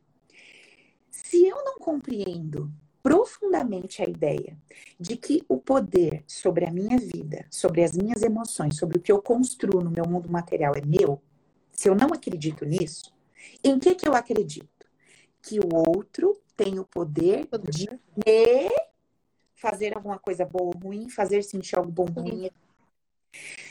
[1.10, 2.72] Se eu não compreendo
[3.02, 4.58] profundamente a ideia
[5.00, 9.12] de que o poder sobre a minha vida, sobre as minhas emoções, sobre o que
[9.12, 11.22] eu construo no meu mundo material é meu,
[11.72, 13.14] se eu não acredito nisso,
[13.64, 14.88] em que que eu acredito?
[15.42, 17.90] Que o outro tem o poder, de
[18.26, 18.70] me
[19.54, 22.50] fazer alguma coisa boa ou ruim, fazer sentir algo bom ou ruim,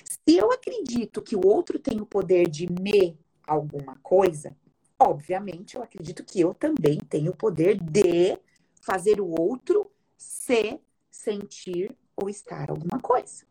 [0.05, 4.57] se eu acredito que o outro tem o poder de me alguma coisa,
[4.99, 8.39] obviamente eu acredito que eu também tenho o poder de
[8.81, 13.45] fazer o outro se sentir ou estar alguma coisa.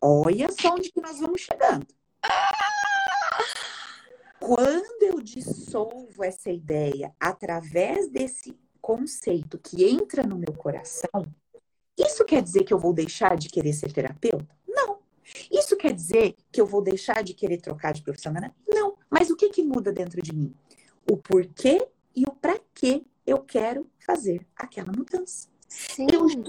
[0.00, 1.86] Olha só onde que nós vamos chegando.
[4.38, 11.26] Quando eu dissolvo essa ideia através desse conceito que entra no meu coração,
[11.98, 14.56] isso quer dizer que eu vou deixar de querer ser terapeuta?
[15.50, 18.32] Isso quer dizer que eu vou deixar de querer trocar de profissão?
[18.68, 20.54] Não, Mas o que que muda dentro de mim?
[21.10, 25.48] O porquê e o para que eu quero fazer aquela mudança.
[25.68, 26.06] Sim.
[26.12, 26.42] Eu já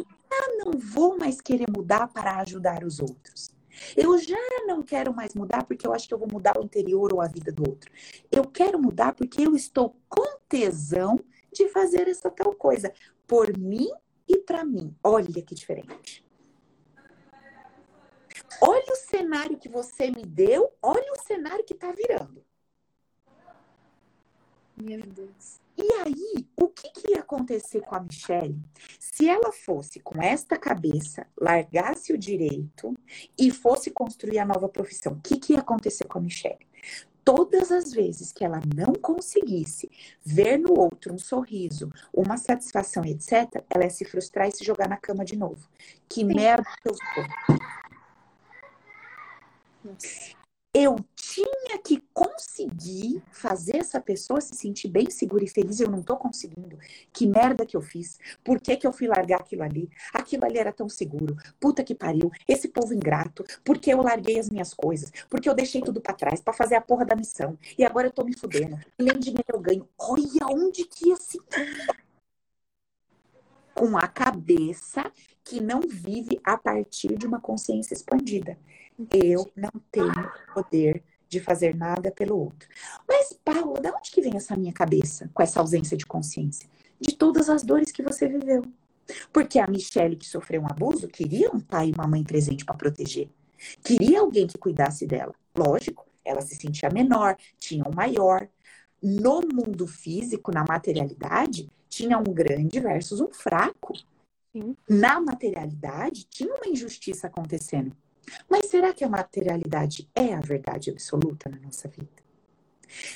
[0.64, 3.52] não vou mais querer mudar para ajudar os outros.
[3.96, 7.14] Eu já não quero mais mudar porque eu acho que eu vou mudar o interior
[7.14, 7.92] ou a vida do outro.
[8.32, 11.20] Eu quero mudar porque eu estou com tesão
[11.54, 12.92] de fazer essa tal coisa
[13.28, 13.90] por mim
[14.28, 14.96] e para mim.
[15.04, 16.24] Olha que diferente.
[18.62, 22.46] Olha o cenário que você me deu, olha o cenário que está virando.
[24.78, 25.60] Meu Deus.
[25.78, 28.60] E aí, o que, que ia acontecer com a Michelle
[29.00, 32.96] se ela fosse com esta cabeça, largasse o direito
[33.38, 35.14] e fosse construir a nova profissão?
[35.14, 36.68] O que, que ia acontecer com a Michelle?
[37.24, 39.90] Todas as vezes que ela não conseguisse
[40.24, 44.90] ver no outro um sorriso, uma satisfação, etc., ela ia se frustrar e se jogar
[44.90, 45.68] na cama de novo.
[46.10, 47.62] Que merda que eu sou.
[50.74, 55.82] Eu tinha que conseguir fazer essa pessoa se sentir bem segura e feliz.
[55.82, 56.80] Eu não tô conseguindo.
[57.12, 58.18] Que merda que eu fiz?
[58.42, 59.90] Por que, que eu fui largar aquilo ali?
[60.14, 61.36] Aquilo ali era tão seguro.
[61.60, 62.32] Puta que pariu.
[62.48, 63.44] Esse povo ingrato.
[63.66, 65.12] Porque eu larguei as minhas coisas.
[65.30, 67.60] Porque eu deixei tudo para trás para fazer a porra da missão.
[67.78, 68.80] E agora eu tô me fudendo.
[68.98, 69.90] Nem dinheiro eu ganho.
[69.98, 71.38] Olha onde que ia se.
[73.74, 75.12] Com a cabeça
[75.52, 78.58] que não vive a partir de uma consciência expandida.
[79.14, 82.70] Eu não tenho poder de fazer nada pelo outro.
[83.06, 86.70] Mas, Paulo, de onde que vem essa minha cabeça com essa ausência de consciência?
[87.02, 88.64] De todas as dores que você viveu.
[89.34, 92.76] Porque a Michelle, que sofreu um abuso, queria um pai e uma mãe presente para
[92.76, 93.28] proteger.
[93.84, 95.36] Queria alguém que cuidasse dela.
[95.54, 98.48] Lógico, ela se sentia menor, tinha um maior.
[99.04, 103.92] No mundo físico, na materialidade, tinha um grande versus um fraco.
[104.52, 104.76] Sim.
[104.90, 107.96] Na materialidade, tinha uma injustiça acontecendo.
[108.50, 112.22] Mas será que a materialidade é a verdade absoluta na nossa vida?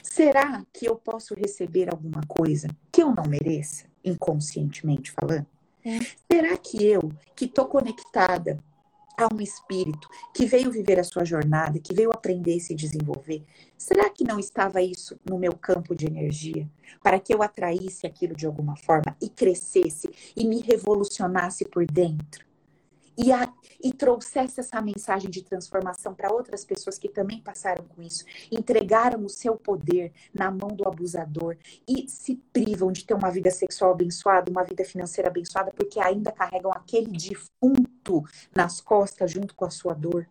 [0.01, 5.45] Será que eu posso receber alguma coisa que eu não mereça, inconscientemente falando?
[5.83, 5.99] É.
[6.31, 8.57] Será que eu, que estou conectada
[9.17, 13.43] a um espírito que veio viver a sua jornada, que veio aprender e se desenvolver,
[13.77, 16.69] será que não estava isso no meu campo de energia?
[17.03, 22.44] Para que eu atraísse aquilo de alguma forma e crescesse e me revolucionasse por dentro?
[23.17, 23.51] E, a,
[23.83, 29.23] e trouxesse essa mensagem de transformação para outras pessoas que também passaram com isso, entregaram
[29.23, 33.91] o seu poder na mão do abusador e se privam de ter uma vida sexual
[33.91, 38.23] abençoada, uma vida financeira abençoada, porque ainda carregam aquele defunto
[38.55, 40.27] nas costas junto com a sua dor.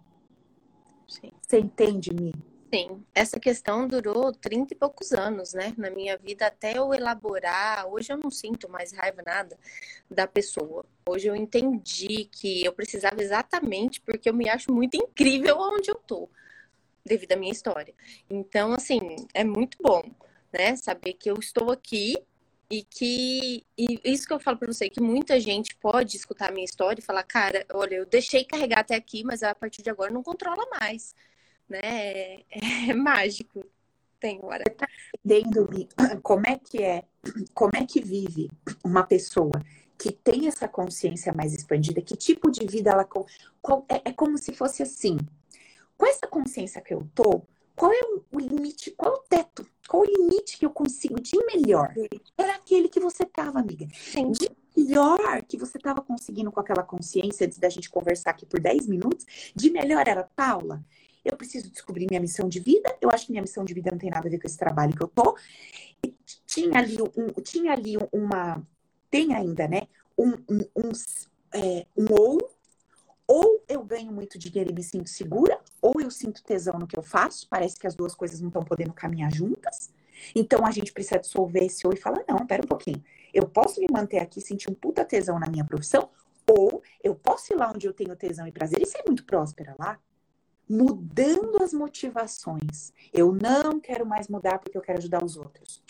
[1.09, 1.31] Sim.
[1.40, 2.33] Você entende-me?
[2.75, 5.73] Sim, essa questão durou 30 e poucos anos, né?
[5.79, 7.87] Na minha vida, até eu elaborar.
[7.87, 9.57] Hoje eu não sinto mais raiva nada
[10.11, 10.85] da pessoa.
[11.09, 15.95] Hoje eu entendi que eu precisava exatamente porque eu me acho muito incrível onde eu
[15.95, 16.29] tô,
[17.07, 17.95] devido à minha história.
[18.29, 18.99] Então, assim,
[19.33, 20.03] é muito bom,
[20.53, 20.75] né?
[20.75, 22.17] Saber que eu estou aqui
[22.69, 26.53] e que e isso que eu falo para você que muita gente pode escutar a
[26.53, 29.91] minha história e falar, cara, olha, eu deixei carregar até aqui, mas a partir de
[29.91, 31.15] agora não controla mais
[31.68, 32.40] né?
[32.40, 32.44] É,
[32.90, 33.64] é mágico.
[34.20, 34.64] Tem hora.
[35.24, 35.68] Entendendo
[36.22, 37.05] como é que é,
[37.53, 38.50] como é que vive
[38.83, 39.53] uma pessoa
[39.98, 44.38] que tem essa consciência mais expandida, que tipo de vida ela qual, é, é como
[44.38, 45.18] se fosse assim.
[45.96, 47.42] Com essa consciência que eu tô,
[47.77, 48.00] qual é
[48.33, 51.94] o limite, qual é o teto, qual o limite que eu consigo de melhor?
[52.37, 53.87] Era aquele que você tava, amiga.
[53.92, 54.33] Sim.
[54.33, 58.61] De melhor que você tava conseguindo com aquela consciência antes da gente conversar aqui por
[58.61, 59.24] 10 minutos,
[59.55, 60.85] de melhor era, Paula,
[61.25, 62.95] eu preciso descobrir minha missão de vida.
[63.01, 64.95] Eu acho que minha missão de vida não tem nada a ver com esse trabalho
[64.95, 65.37] que eu tô.
[66.05, 66.15] E
[66.47, 68.63] tinha ali, um, tinha ali uma.
[69.11, 69.89] Tem ainda, né?
[70.19, 70.93] Um, um, um,
[71.53, 72.51] é, um ou.
[73.27, 76.99] Ou eu ganho muito dinheiro e me sinto segura, ou eu sinto tesão no que
[76.99, 77.49] eu faço.
[77.49, 79.91] Parece que as duas coisas não estão podendo caminhar juntas.
[80.35, 83.03] Então a gente precisa dissolver esse ou e falar: não, pera um pouquinho.
[83.33, 86.11] Eu posso me manter aqui, sentir um puta tesão na minha profissão,
[86.47, 89.75] ou eu posso ir lá onde eu tenho tesão e prazer e ser muito próspera
[89.79, 89.99] lá
[90.68, 92.92] mudando as motivações.
[93.12, 95.83] Eu não quero mais mudar porque eu quero ajudar os outros.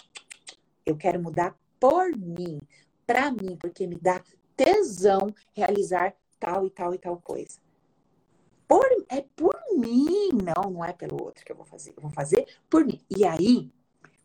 [0.84, 2.60] Eu quero mudar por mim,
[3.06, 4.22] para mim, porque me dá
[4.56, 7.58] tesão realizar tal e tal e tal coisa.
[8.66, 11.94] Por, é por mim, não, não é pelo outro que eu vou fazer.
[11.96, 13.00] Eu vou fazer por mim.
[13.14, 13.70] E aí,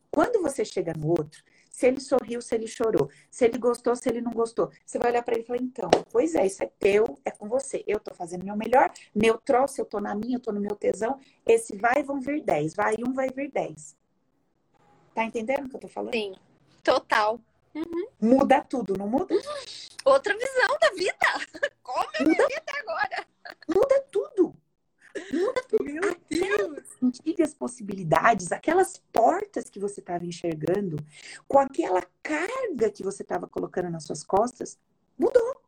[0.09, 1.43] quando você chega no outro,
[1.79, 4.69] se ele sorriu, se ele chorou, se ele gostou, se ele não gostou.
[4.85, 7.47] Você vai olhar para ele e falar: então, pois é, isso é teu, é com
[7.47, 7.85] você.
[7.87, 10.75] Eu tô fazendo meu melhor, meu troço, eu tô na minha, eu tô no meu
[10.75, 11.17] tesão.
[11.47, 12.73] Esse vai, vão vir 10.
[12.73, 13.95] Vai um, vai vir 10.
[15.15, 16.13] Tá entendendo o que eu tô falando?
[16.13, 16.35] Sim,
[16.83, 17.39] total.
[17.73, 18.07] Uhum.
[18.19, 19.33] Muda tudo, não muda?
[20.03, 21.71] Outra visão da vida.
[21.81, 22.43] Como eu Muda.
[22.43, 23.25] vivi até agora.
[23.69, 24.43] Muda tudo.
[24.49, 24.53] Muda tudo.
[24.53, 25.08] Meu Deus!
[27.01, 30.97] Antigas possibilidades, aquelas portas que você estava enxergando,
[31.47, 34.77] com aquela carga que você estava colocando nas suas costas,
[35.17, 35.61] mudou.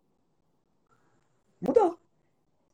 [1.60, 2.00] Mudou.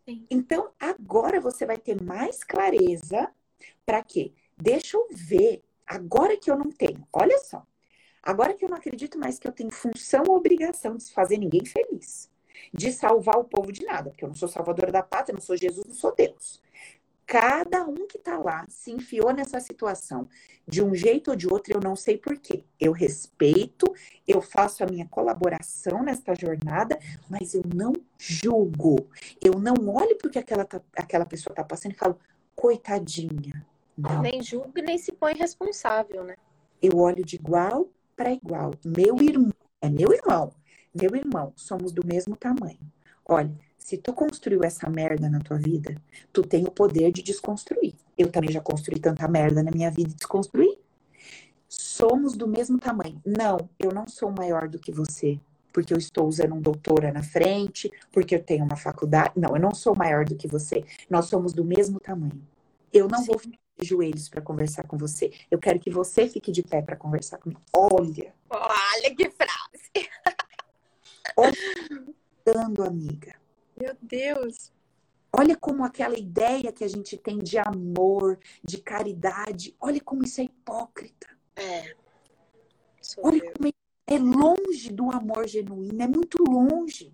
[0.05, 0.25] Sim.
[0.29, 3.29] Então, agora você vai ter mais clareza
[3.85, 4.33] para quê?
[4.57, 5.63] Deixa eu ver.
[5.85, 7.65] Agora que eu não tenho, olha só.
[8.23, 11.63] Agora que eu não acredito mais que eu tenho função ou obrigação de fazer ninguém
[11.63, 12.29] feliz,
[12.73, 15.55] de salvar o povo de nada, porque eu não sou salvadora da pátria, não sou
[15.55, 16.61] Jesus, não sou Deus.
[17.27, 20.29] Cada um que está lá se enfiou nessa situação
[20.65, 22.63] de um jeito ou de outro, eu não sei porquê.
[22.79, 23.93] Eu respeito,
[24.25, 26.97] eu faço a minha colaboração nesta jornada,
[27.29, 29.09] mas eu não julgo.
[29.43, 32.17] Eu não olho porque aquela, tá, aquela pessoa está passando e falo,
[32.55, 33.67] coitadinha.
[33.97, 34.21] Não.
[34.21, 36.35] Nem julgo nem se põe responsável, né?
[36.81, 38.71] Eu olho de igual para igual.
[38.85, 40.53] Meu irmão, é meu irmão,
[40.95, 42.79] meu irmão, somos do mesmo tamanho.
[43.25, 43.53] Olha,
[43.87, 45.95] se tu construiu essa merda na tua vida,
[46.33, 47.93] tu tem o poder de desconstruir.
[48.17, 50.77] Eu também já construí tanta merda na minha vida e desconstruí.
[51.69, 53.21] Somos do mesmo tamanho.
[53.25, 55.39] Não, eu não sou maior do que você,
[55.71, 59.31] porque eu estou usando um doutora na frente, porque eu tenho uma faculdade.
[59.37, 60.83] Não, eu não sou maior do que você.
[61.09, 62.45] Nós somos do mesmo tamanho.
[62.91, 63.27] Eu não Sim.
[63.27, 65.31] vou ficar de joelhos para conversar com você.
[65.49, 67.61] Eu quero que você fique de pé para conversar comigo.
[67.71, 68.33] Olha.
[68.49, 70.09] Olha que frase.
[71.37, 73.46] Olha, amiga.
[73.79, 74.71] Meu Deus!
[75.31, 80.41] Olha como aquela ideia que a gente tem de amor, de caridade, olha como isso
[80.41, 81.27] é hipócrita.
[81.55, 81.95] É.
[83.17, 83.53] olha eu.
[83.53, 83.73] como
[84.07, 87.13] é longe do amor genuíno, é muito longe.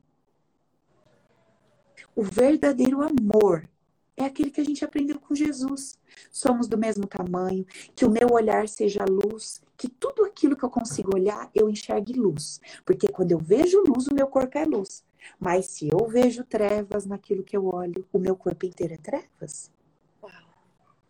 [2.16, 3.68] O verdadeiro amor
[4.16, 5.98] é aquele que a gente aprendeu com Jesus.
[6.32, 10.70] Somos do mesmo tamanho, que o meu olhar seja luz, que tudo aquilo que eu
[10.70, 12.60] consigo olhar, eu enxergue luz.
[12.86, 15.04] Porque quando eu vejo luz, o meu corpo é luz.
[15.40, 19.72] Mas se eu vejo trevas naquilo que eu olho, o meu corpo inteiro é trevas.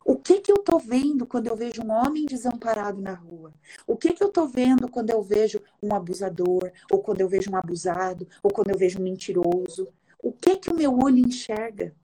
[0.06, 3.54] O que que eu tô vendo quando eu vejo um homem desamparado na rua?
[3.88, 7.50] O que que eu tô vendo quando eu vejo um abusador, ou quando eu vejo
[7.50, 9.88] um abusado, ou quando eu vejo um mentiroso?
[10.22, 11.96] O que que o meu olho enxerga?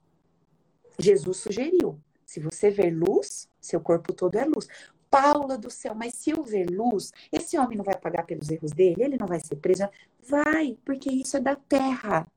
[0.98, 4.68] Jesus sugeriu: se você ver luz, seu corpo todo é luz.
[5.10, 8.72] Paula do céu, mas se eu ver luz, esse homem não vai pagar pelos erros
[8.72, 9.02] dele?
[9.02, 9.90] Ele não vai ser preso?
[10.22, 12.28] Vai, porque isso é da terra.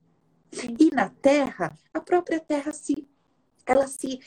[0.80, 3.06] E na terra, a própria terra se.
[3.66, 4.18] Ela se.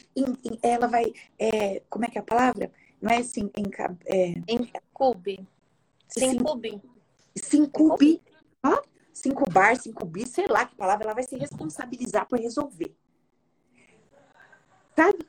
[0.62, 1.12] Ela vai.
[1.40, 2.72] É, como é que é a palavra?
[3.02, 3.50] Não é assim.
[3.58, 3.66] Em,
[4.06, 5.48] é, incube.
[6.08, 6.80] Se incube.
[7.36, 8.22] Se incube.
[8.64, 12.96] Ó, se incubar, se incubir, sei lá que palavra, ela vai se responsabilizar por resolver.
[14.96, 15.26] Sabe?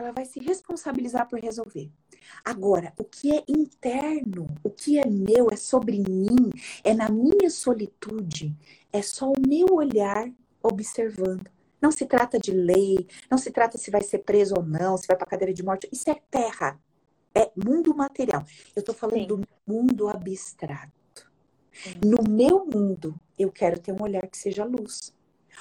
[0.00, 1.90] Ela vai se responsabilizar por resolver.
[2.42, 6.50] Agora, o que é interno, o que é meu, é sobre mim,
[6.82, 8.56] é na minha solitude,
[8.90, 10.32] é só o meu olhar
[10.62, 11.50] observando.
[11.82, 15.06] Não se trata de lei, não se trata se vai ser preso ou não, se
[15.06, 15.86] vai para cadeira de morte.
[15.92, 16.80] Isso é terra,
[17.34, 18.42] é mundo material.
[18.74, 19.26] Eu estou falando Sim.
[19.26, 21.30] do mundo abstrato.
[21.72, 21.92] Sim.
[22.02, 25.14] No meu mundo, eu quero ter um olhar que seja luz.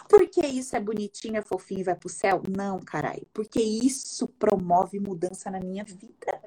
[0.08, 2.42] Porque isso é bonitinho, é fofinho e vai pro céu?
[2.48, 3.26] Não, caralho.
[3.34, 6.42] Porque isso promove mudança na minha vida.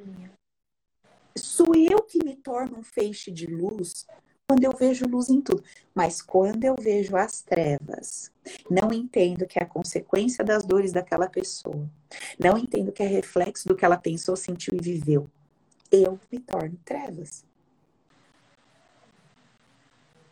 [1.36, 4.06] Sou eu que me torno um feixe de luz
[4.46, 5.64] quando eu vejo luz em tudo.
[5.94, 8.30] Mas quando eu vejo as trevas,
[8.70, 11.88] não entendo que é a consequência das dores daquela pessoa.
[12.38, 15.30] Não entendo que é reflexo do que ela pensou, sentiu e viveu.
[15.90, 17.44] Eu me torno trevas.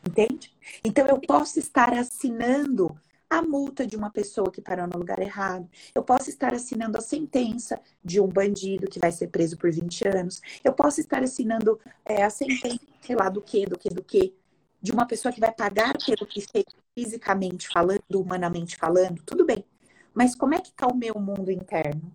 [0.07, 0.53] Entende?
[0.85, 2.99] Então eu posso estar assinando
[3.31, 5.71] a multa de uma pessoa que parou no lugar errado.
[5.95, 10.09] Eu posso estar assinando a sentença de um bandido que vai ser preso por 20
[10.09, 10.43] anos.
[10.65, 14.35] Eu posso estar assinando é, a sentença, sei lá, do que, do que, do que,
[14.83, 19.23] de uma pessoa que vai pagar pelo que fez fisicamente falando, humanamente falando.
[19.23, 19.65] Tudo bem.
[20.13, 22.13] Mas como é que está o meu mundo interno?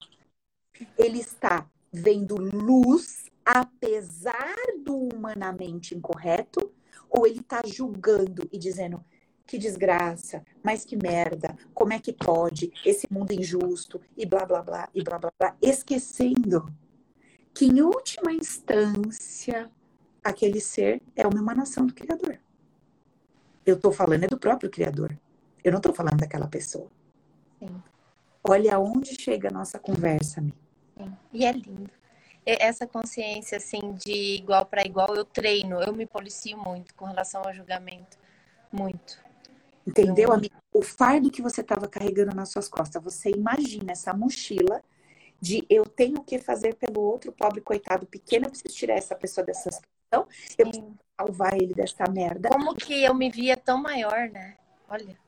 [0.97, 6.69] Ele está vendo luz, apesar do humanamente incorreto,
[7.09, 9.01] ou ele está julgando e dizendo
[9.45, 14.61] que desgraça, mas que merda, como é que pode, esse mundo injusto, e blá, blá,
[14.61, 16.73] blá, e blá, blá, blá, esquecendo
[17.53, 19.71] que, em última instância,
[20.23, 22.39] aquele ser é uma emanação do Criador.
[23.65, 25.17] Eu estou falando é do próprio Criador.
[25.63, 26.87] Eu não estou falando daquela pessoa.
[27.59, 27.81] Sim.
[28.47, 30.53] Olha aonde chega a nossa conversa, Mi.
[31.33, 31.89] E é lindo.
[32.45, 37.41] Essa consciência, assim, de igual para igual, eu treino, eu me policio muito com relação
[37.43, 38.17] ao julgamento.
[38.71, 39.24] Muito.
[39.85, 40.55] Entendeu, amiga?
[40.73, 44.81] O fardo que você estava carregando nas suas costas, você imagina essa mochila
[45.39, 49.45] de eu tenho que fazer pelo outro pobre coitado pequeno, eu preciso tirar essa pessoa
[49.45, 50.27] dessa situação,
[50.57, 52.49] eu preciso salvar ele dessa merda.
[52.49, 54.57] Como que eu me via tão maior, né?
[54.89, 55.24] Olha.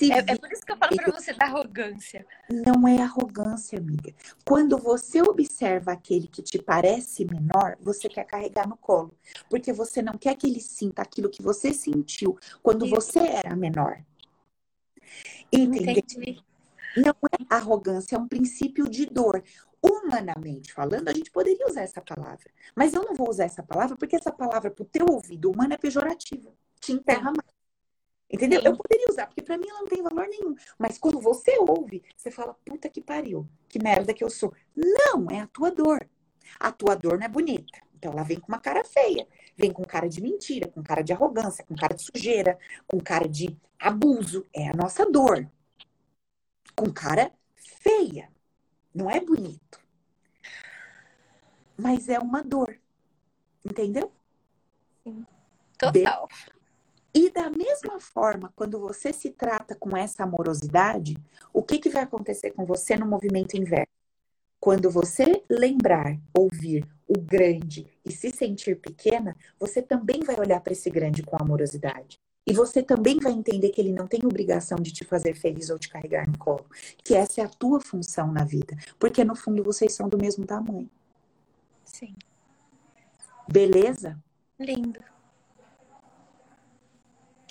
[0.00, 2.26] É, é por isso que eu falo pra você da arrogância.
[2.50, 4.12] Não é arrogância, amiga.
[4.44, 9.14] Quando você observa aquele que te parece menor, você quer carregar no colo.
[9.48, 12.94] Porque você não quer que ele sinta aquilo que você sentiu quando Isso.
[12.94, 14.02] você era menor.
[15.52, 15.92] Entendeu?
[15.92, 16.42] Entendi.
[16.96, 19.42] Não é arrogância, é um princípio de dor.
[19.82, 22.50] Humanamente falando, a gente poderia usar essa palavra.
[22.74, 25.76] Mas eu não vou usar essa palavra porque essa palavra, pro teu ouvido humano, é
[25.76, 26.52] pejorativa.
[26.80, 27.54] Te enterra mais.
[28.34, 28.60] Entendeu?
[28.60, 28.66] Sim.
[28.66, 30.56] Eu poderia usar, porque pra mim ela não tem valor nenhum.
[30.76, 34.52] Mas quando você ouve, você fala, puta que pariu, que merda que eu sou.
[34.74, 36.04] Não, é a tua dor.
[36.58, 37.78] A tua dor não é bonita.
[37.94, 39.28] Então ela vem com uma cara feia.
[39.56, 42.58] Vem com cara de mentira, com cara de arrogância, com cara de sujeira,
[42.88, 44.44] com cara de abuso.
[44.52, 45.48] É a nossa dor.
[46.74, 48.28] Com cara feia.
[48.92, 49.80] Não é bonito.
[51.76, 52.76] Mas é uma dor.
[53.64, 54.10] Entendeu?
[55.78, 56.28] Total.
[57.14, 61.16] E da mesma forma, quando você se trata com essa amorosidade,
[61.52, 63.92] o que, que vai acontecer com você no movimento inverso?
[64.58, 70.72] Quando você lembrar, ouvir o grande e se sentir pequena, você também vai olhar para
[70.72, 72.18] esse grande com amorosidade.
[72.46, 75.78] E você também vai entender que ele não tem obrigação de te fazer feliz ou
[75.78, 76.66] te carregar no colo.
[77.04, 78.76] Que essa é a tua função na vida.
[78.98, 80.90] Porque no fundo vocês são do mesmo tamanho.
[81.84, 82.14] Sim.
[83.48, 84.18] Beleza?
[84.58, 85.13] Lindo.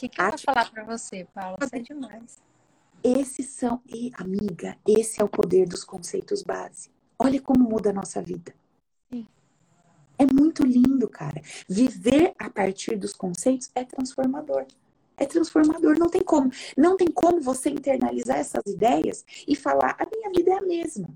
[0.03, 1.55] O que, que eu vou falar pra você, Paula?
[1.61, 2.37] Você é demais.
[3.01, 6.91] Esses são, e amiga, esse é o poder dos conceitos base.
[7.17, 8.53] Olha como muda a nossa vida.
[9.09, 9.25] Sim.
[10.19, 11.41] É muito lindo, cara.
[11.69, 14.65] Viver a partir dos conceitos é transformador.
[15.15, 16.51] É transformador, não tem como.
[16.75, 21.07] Não tem como você internalizar essas ideias e falar: a minha vida é a mesma.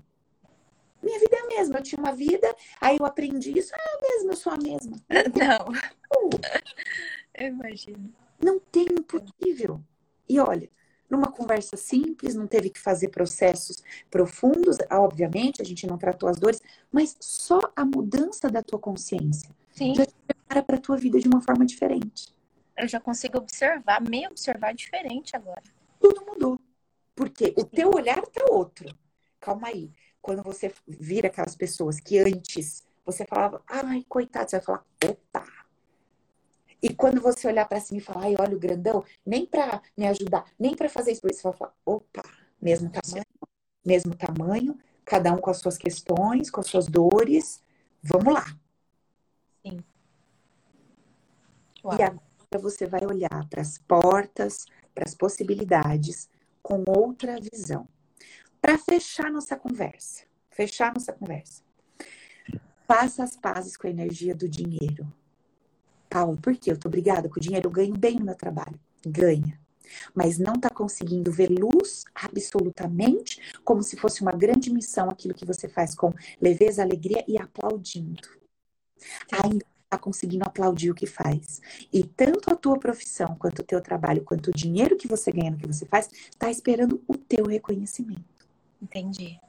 [1.02, 1.78] Minha vida é a mesma.
[1.78, 4.56] Eu tinha uma vida, aí eu aprendi isso, ah, é a mesma, eu sou a
[4.56, 4.96] mesma.
[5.36, 5.74] Não,
[6.10, 6.30] Uh,
[7.34, 8.14] eu imagino.
[8.42, 9.80] Não tem impossível.
[10.28, 10.68] E olha,
[11.08, 16.38] numa conversa simples, não teve que fazer processos profundos, obviamente, a gente não tratou as
[16.38, 16.60] dores,
[16.92, 21.28] mas só a mudança da tua consciência Sim, Já- prepara para a tua vida de
[21.28, 22.34] uma forma diferente.
[22.76, 25.62] eu já consigo observar, me observar diferente agora.
[26.00, 26.60] Tudo mudou.
[27.14, 28.86] Porque o teu olhar tá outro.
[29.40, 29.90] Calma aí.
[30.22, 35.46] Quando você vira aquelas pessoas que antes você falava, ai, coitado, você vai falar, opa.
[36.82, 40.06] E quando você olhar para cima e falar, ai, olha o grandão, nem para me
[40.06, 42.22] ajudar, nem para fazer isso, você vai falar, opa,
[42.60, 43.26] mesmo tamanho,
[43.84, 47.62] mesmo tamanho, cada um com as suas questões, com as suas dores.
[48.02, 48.44] Vamos lá.
[51.84, 51.98] Uau.
[51.98, 52.22] E agora
[52.60, 56.28] você vai olhar para as portas, para as possibilidades
[56.62, 57.88] com outra visão.
[58.60, 61.62] Para fechar nossa conversa, fechar nossa conversa.
[62.86, 65.06] Faça as pazes com a energia do dinheiro.
[66.08, 66.72] Paula, por quê?
[66.72, 68.78] Eu tô obrigada com o dinheiro, eu ganho bem no meu trabalho.
[69.06, 69.58] Ganha.
[70.14, 75.46] Mas não está conseguindo ver luz absolutamente, como se fosse uma grande missão aquilo que
[75.46, 78.28] você faz com leveza, alegria e aplaudindo.
[79.32, 81.62] Ainda está conseguindo aplaudir o que faz.
[81.90, 85.50] E tanto a tua profissão, quanto o teu trabalho, quanto o dinheiro que você ganha
[85.50, 88.46] no que você faz, está esperando o teu reconhecimento.
[88.82, 89.40] Entendi.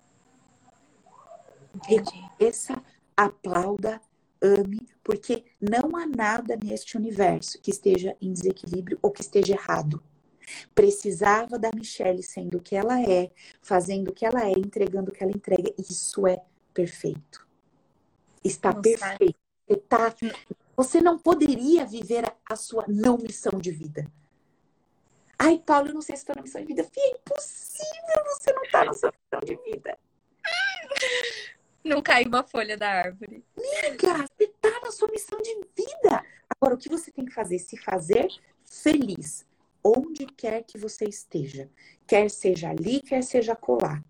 [1.75, 2.23] Entendi.
[2.39, 2.81] Essa
[3.15, 4.01] aplauda,
[4.41, 10.03] ame, porque não há nada neste universo que esteja em desequilíbrio ou que esteja errado.
[10.75, 15.11] Precisava da Michelle sendo o que ela é, fazendo o que ela é, entregando o
[15.11, 15.73] que ela entrega.
[15.79, 16.39] Isso é
[16.75, 17.47] perfeito.
[18.43, 19.35] Está Não perfeito.
[19.67, 20.15] Você, tá,
[20.77, 24.05] você não poderia viver a, sua não missão de vida.
[25.39, 26.83] Ai, Paulo, eu não sei se estou na missão de vida.
[26.83, 29.97] Fia, é impossível você não estar na sua missão de vida.
[31.83, 33.43] Não caiu uma folha da árvore.
[33.57, 36.23] Amiga, você tá na sua missão de vida.
[36.49, 37.59] Agora, o que você tem que fazer?
[37.59, 38.27] Se fazer
[38.63, 39.45] feliz,
[39.83, 41.69] onde quer que você esteja.
[42.05, 44.03] Quer seja ali, quer seja colar.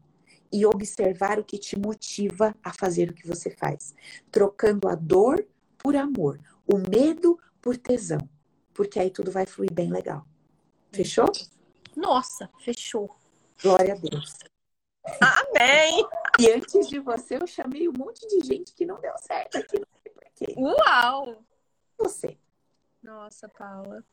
[0.51, 3.93] E observar o que te motiva a fazer o que você faz.
[4.32, 5.45] Trocando a dor
[5.78, 8.28] por amor, o medo por tesão.
[8.74, 10.26] Porque aí tudo vai fluir bem legal.
[10.91, 11.32] Fechou?
[11.95, 13.15] Nossa, fechou.
[13.61, 14.39] Glória a Deus.
[15.22, 16.05] Amém!
[16.39, 19.80] E antes de você, eu chamei um monte de gente que não deu certo aqui.
[19.80, 20.55] Não sei por quê.
[20.57, 21.43] Uau!
[21.97, 22.38] Você.
[23.03, 24.03] Nossa, Paula.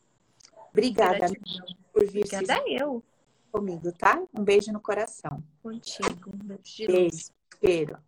[0.70, 1.26] Obrigada
[1.92, 3.02] por vir Obrigada eu.
[3.50, 4.22] comigo, tá?
[4.34, 5.42] Um beijo no coração.
[5.62, 6.30] Contigo.
[6.34, 7.98] Um beijo de Beijo.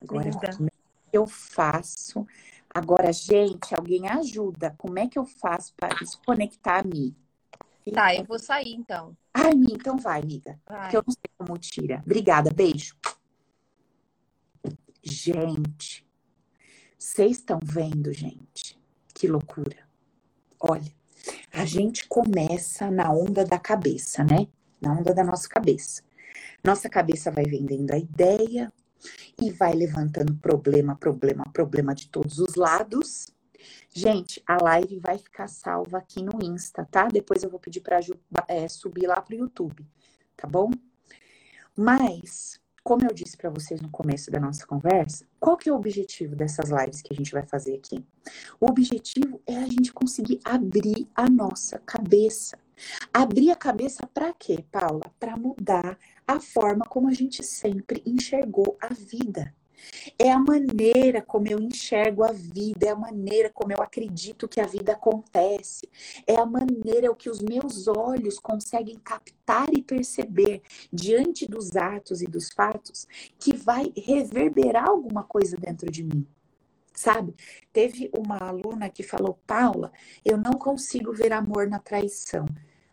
[0.00, 0.56] Agora, Linda.
[0.56, 2.26] como é que eu faço?
[2.74, 4.74] Agora, gente, alguém ajuda.
[4.78, 7.14] Como é que eu faço para desconectar a mim?
[7.90, 9.16] Tá, eu vou sair então.
[9.34, 10.60] Ai, então vai, amiga.
[10.68, 10.90] Vai.
[10.90, 12.02] Que eu não sei como tira.
[12.04, 12.94] Obrigada, beijo.
[15.02, 16.06] Gente,
[16.96, 18.78] vocês estão vendo, gente?
[19.12, 19.76] Que loucura.
[20.60, 20.92] Olha,
[21.52, 24.48] A gente começa na onda da cabeça, né?
[24.80, 26.02] Na onda da nossa cabeça.
[26.64, 28.72] Nossa cabeça vai vendendo a ideia
[29.40, 33.26] e vai levantando problema, problema, problema de todos os lados.
[33.92, 37.08] Gente, a live vai ficar salva aqui no Insta, tá?
[37.08, 38.00] Depois eu vou pedir para
[38.48, 39.86] é, subir lá pro YouTube,
[40.36, 40.70] tá bom?
[41.76, 45.76] Mas, como eu disse para vocês no começo da nossa conversa, qual que é o
[45.76, 48.04] objetivo dessas lives que a gente vai fazer aqui?
[48.60, 52.58] O objetivo é a gente conseguir abrir a nossa cabeça.
[53.12, 55.12] Abrir a cabeça para quê, Paula?
[55.18, 59.54] Para mudar a forma como a gente sempre enxergou a vida.
[60.18, 64.60] É a maneira como eu enxergo a vida, é a maneira como eu acredito que
[64.60, 65.88] a vida acontece,
[66.26, 70.62] é a maneira que os meus olhos conseguem captar e perceber
[70.92, 73.06] diante dos atos e dos fatos
[73.38, 76.26] que vai reverberar alguma coisa dentro de mim.
[76.94, 77.34] Sabe?
[77.72, 79.92] Teve uma aluna que falou: Paula,
[80.24, 82.44] eu não consigo ver amor na traição.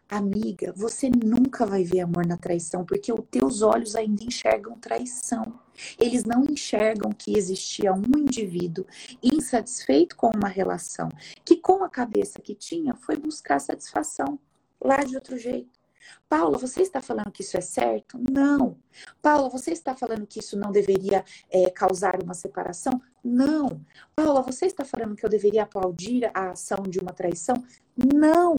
[0.09, 5.59] Amiga, você nunca vai ver amor na traição, porque os teus olhos ainda enxergam traição.
[5.99, 8.87] Eles não enxergam que existia um indivíduo
[9.21, 11.09] insatisfeito com uma relação,
[11.45, 14.39] que com a cabeça que tinha foi buscar satisfação
[14.83, 15.79] lá de outro jeito.
[16.27, 18.19] Paula, você está falando que isso é certo?
[18.31, 18.77] Não.
[19.21, 22.99] Paula, você está falando que isso não deveria é, causar uma separação?
[23.23, 23.85] Não.
[24.15, 27.63] Paula, você está falando que eu deveria aplaudir a ação de uma traição?
[27.95, 28.55] Não.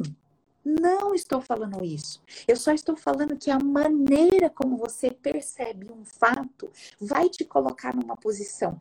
[0.79, 2.23] Não estou falando isso.
[2.47, 7.95] Eu só estou falando que a maneira como você percebe um fato vai te colocar
[7.95, 8.79] numa posição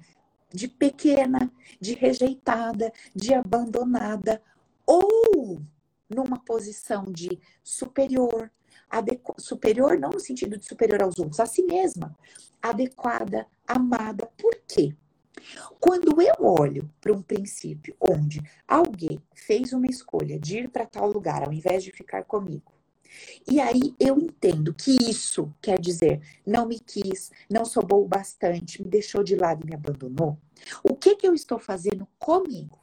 [0.54, 4.42] de pequena, de rejeitada, de abandonada,
[4.86, 5.62] ou
[6.10, 8.52] numa posição de superior,
[9.38, 12.16] superior não no sentido de superior aos outros, a si mesma,
[12.62, 14.28] adequada, amada.
[14.38, 14.96] Por quê?
[15.80, 21.10] Quando eu olho para um princípio onde alguém fez uma escolha de ir para tal
[21.10, 22.74] lugar ao invés de ficar comigo,
[23.50, 28.08] e aí eu entendo que isso quer dizer não me quis, não sou bom o
[28.08, 30.38] bastante, me deixou de lado e me abandonou.
[30.84, 32.80] O que que eu estou fazendo comigo?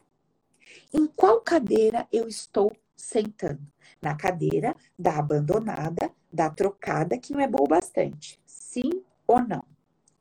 [0.92, 3.62] Em qual cadeira eu estou sentando?
[4.00, 8.40] Na cadeira da abandonada, da trocada que não é boa o bastante.
[8.46, 9.64] Sim ou não?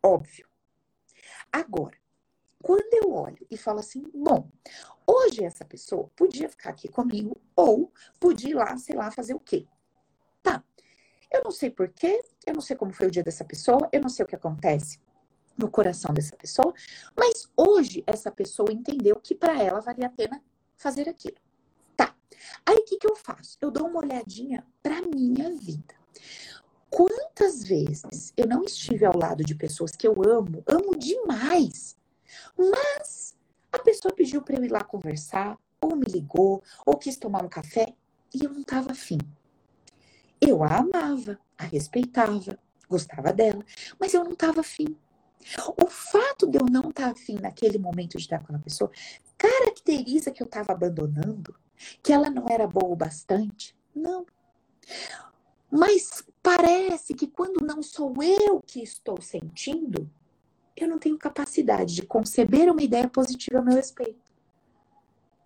[0.04, 0.48] Óbvio.
[1.52, 1.98] Agora,
[2.66, 4.50] quando eu olho e falo assim, bom,
[5.06, 9.40] hoje essa pessoa podia ficar aqui comigo ou podia ir lá, sei lá, fazer o
[9.40, 9.68] quê?
[10.42, 10.64] Tá.
[11.32, 14.10] Eu não sei porquê, eu não sei como foi o dia dessa pessoa, eu não
[14.10, 15.00] sei o que acontece
[15.56, 16.74] no coração dessa pessoa,
[17.16, 20.42] mas hoje essa pessoa entendeu que para ela valia a pena
[20.76, 21.38] fazer aquilo.
[21.96, 22.16] Tá.
[22.66, 23.60] Aí o que, que eu faço?
[23.62, 25.94] Eu dou uma olhadinha para minha vida.
[26.90, 31.96] Quantas vezes eu não estive ao lado de pessoas que eu amo, amo demais,
[32.58, 33.36] mas
[33.72, 37.50] a pessoa pediu para eu ir lá conversar, ou me ligou, ou quis tomar um
[37.50, 37.94] café,
[38.34, 39.20] e eu não estava afim.
[40.40, 42.58] Eu a amava, a respeitava,
[42.90, 43.64] gostava dela,
[44.00, 44.96] mas eu não estava afim.
[45.78, 48.92] O fato de eu não estar tá afim naquele momento de estar com a pessoa
[49.38, 51.56] caracteriza que eu estava abandonando,
[52.02, 53.76] que ela não era boa o bastante?
[53.94, 54.26] Não.
[55.70, 60.10] Mas parece que quando não sou eu que estou sentindo,
[60.76, 64.20] eu não tenho capacidade de conceber uma ideia positiva a meu respeito.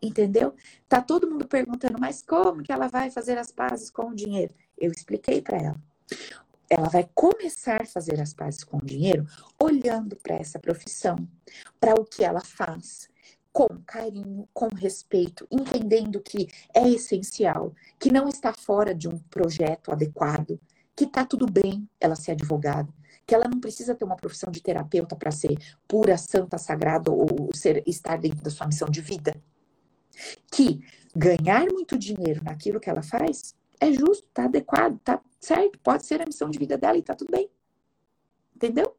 [0.02, 0.56] Entendeu?
[0.88, 4.54] Tá todo mundo perguntando, mas como que ela vai fazer as pazes com o dinheiro?
[4.78, 5.82] Eu expliquei para ela.
[6.70, 9.26] Ela vai começar a fazer as pazes com o dinheiro
[9.60, 11.16] olhando para essa profissão,
[11.80, 13.10] para o que ela faz,
[13.52, 19.92] com carinho, com respeito, entendendo que é essencial, que não está fora de um projeto
[19.92, 20.60] adequado,
[20.96, 22.94] que tá tudo bem ela ser advogada,
[23.30, 25.56] que ela não precisa ter uma profissão de terapeuta para ser
[25.88, 29.40] pura, santa, sagrada ou ser, estar dentro da sua missão de vida.
[30.52, 30.84] Que
[31.16, 36.24] ganhar muito dinheiro naquilo que ela faz é justo, tá adequado, tá certo, pode ser
[36.24, 37.48] a missão de vida dela e tá tudo bem.
[38.56, 38.96] Entendeu?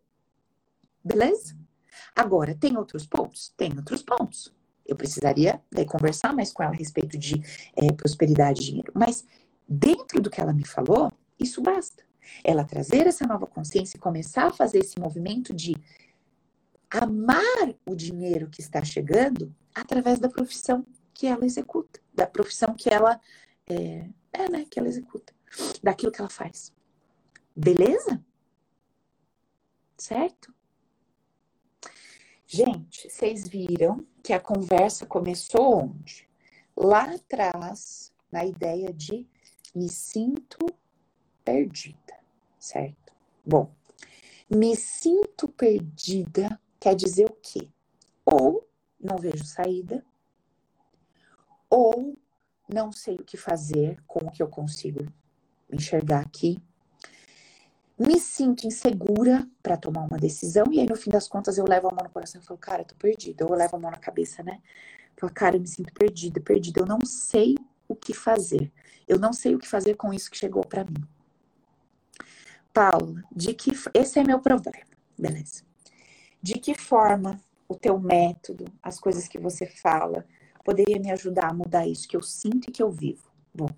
[1.04, 1.58] Beleza?
[2.14, 3.52] Agora, tem outros pontos?
[3.56, 4.54] Tem outros pontos.
[4.86, 7.42] Eu precisaria daí, conversar mais com ela a respeito de
[7.74, 8.92] é, prosperidade e dinheiro.
[8.94, 9.26] Mas,
[9.68, 12.08] dentro do que ela me falou, isso basta
[12.42, 15.74] ela trazer essa nova consciência e começar a fazer esse movimento de
[16.90, 22.88] amar o dinheiro que está chegando através da profissão que ela executa, da profissão que
[22.88, 23.20] ela
[23.68, 25.32] é, é né, que ela executa,
[25.82, 26.72] daquilo que ela faz.
[27.54, 28.24] Beleza?
[29.96, 30.52] Certo?
[32.46, 36.28] Gente, vocês viram que a conversa começou onde?
[36.76, 39.28] Lá atrás, na ideia de
[39.74, 40.58] me sinto
[41.44, 42.19] perdida
[42.60, 43.12] certo?
[43.44, 43.72] Bom,
[44.48, 47.68] me sinto perdida quer dizer o quê?
[48.24, 48.68] Ou
[49.00, 50.04] não vejo saída,
[51.68, 52.16] ou
[52.68, 55.06] não sei o que fazer com o que eu consigo
[55.70, 56.58] enxergar aqui.
[57.98, 61.88] Me sinto insegura para tomar uma decisão, e aí no fim das contas eu levo
[61.88, 63.44] a mão no coração e falo, cara, tô perdida.
[63.44, 64.60] Ou eu levo a mão na cabeça, né?
[65.16, 66.80] Falo, cara, eu me sinto perdida, perdida.
[66.80, 67.56] Eu não sei
[67.86, 68.72] o que fazer.
[69.06, 71.06] Eu não sei o que fazer com isso que chegou para mim.
[72.72, 74.86] Paulo, de que esse é meu problema,
[75.18, 75.64] beleza?
[76.42, 80.24] De que forma o teu método, as coisas que você fala,
[80.64, 83.30] poderia me ajudar a mudar isso que eu sinto e que eu vivo?
[83.54, 83.68] Bom,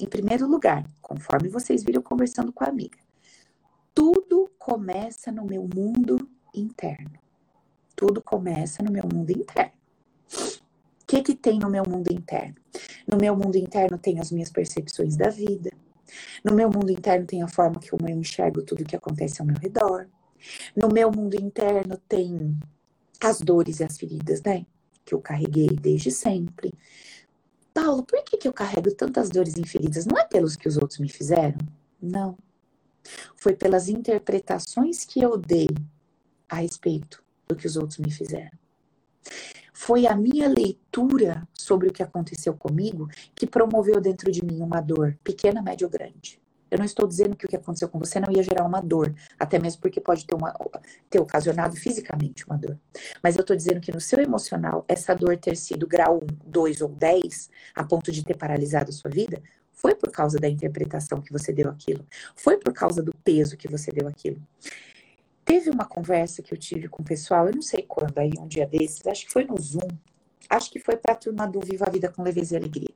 [0.00, 2.98] em primeiro lugar, conforme vocês viram conversando com a amiga,
[3.94, 7.18] tudo começa no meu mundo interno.
[7.96, 9.72] Tudo começa no meu mundo interno.
[11.02, 12.54] O que, que tem no meu mundo interno?
[13.10, 15.72] No meu mundo interno tem as minhas percepções da vida.
[16.44, 19.56] No meu mundo interno tem a forma que eu enxergo tudo que acontece ao meu
[19.56, 20.08] redor.
[20.74, 22.58] No meu mundo interno tem
[23.20, 24.64] as dores e as feridas, né?
[25.04, 26.72] Que eu carreguei desde sempre.
[27.74, 30.06] Paulo, por que, que eu carrego tantas dores e feridas?
[30.06, 31.58] Não é pelos que os outros me fizeram?
[32.00, 32.36] Não.
[33.36, 35.68] Foi pelas interpretações que eu dei
[36.48, 38.56] a respeito do que os outros me fizeram.
[39.80, 44.80] Foi a minha leitura sobre o que aconteceu comigo que promoveu dentro de mim uma
[44.80, 46.42] dor, pequena, média ou grande.
[46.68, 49.14] Eu não estou dizendo que o que aconteceu com você não ia gerar uma dor,
[49.38, 50.52] até mesmo porque pode ter, uma,
[51.08, 52.76] ter ocasionado fisicamente uma dor.
[53.22, 56.80] Mas eu estou dizendo que no seu emocional, essa dor ter sido grau 1, 2
[56.80, 59.40] ou 10, a ponto de ter paralisado a sua vida,
[59.72, 62.04] foi por causa da interpretação que você deu aquilo.
[62.34, 64.42] Foi por causa do peso que você deu aquilo.
[65.48, 68.46] Teve uma conversa que eu tive com o pessoal, eu não sei quando, aí um
[68.46, 69.88] dia desses, acho que foi no Zoom,
[70.46, 72.94] acho que foi para a turma do Viva a Vida com Leveza e Alegria,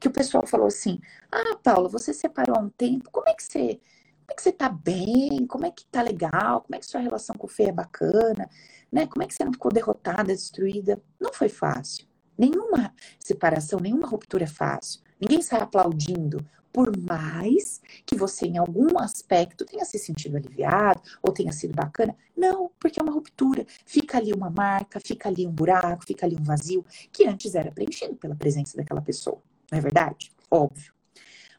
[0.00, 0.98] que o pessoal falou assim:
[1.30, 3.78] Ah, Paula, você separou há um tempo, como é que você.
[4.22, 5.46] Como é que você tá bem?
[5.46, 6.62] Como é que tá legal?
[6.62, 8.48] Como é que sua relação com o Fê é bacana?
[8.90, 9.06] Né?
[9.06, 11.02] Como é que você não ficou derrotada, destruída?
[11.20, 12.06] Não foi fácil.
[12.38, 15.02] Nenhuma separação, nenhuma ruptura é fácil.
[15.20, 21.32] Ninguém sai aplaudindo por mais que você, em algum aspecto, tenha se sentido aliviado ou
[21.32, 22.16] tenha sido bacana.
[22.36, 23.66] Não, porque é uma ruptura.
[23.84, 27.72] Fica ali uma marca, fica ali um buraco, fica ali um vazio que antes era
[27.72, 29.42] preenchido pela presença daquela pessoa.
[29.70, 30.32] Não é verdade?
[30.50, 30.94] Óbvio.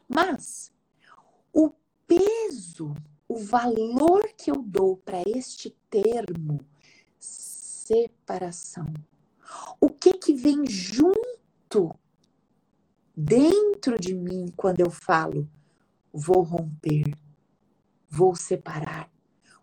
[0.08, 0.72] Mas
[1.52, 1.70] o
[2.06, 2.94] peso,
[3.28, 6.58] o valor que eu dou para este termo,
[7.18, 8.92] separação,
[9.80, 11.94] o que que vem junto
[13.24, 15.48] dentro de mim quando eu falo
[16.12, 17.14] vou romper,
[18.10, 19.10] vou separar.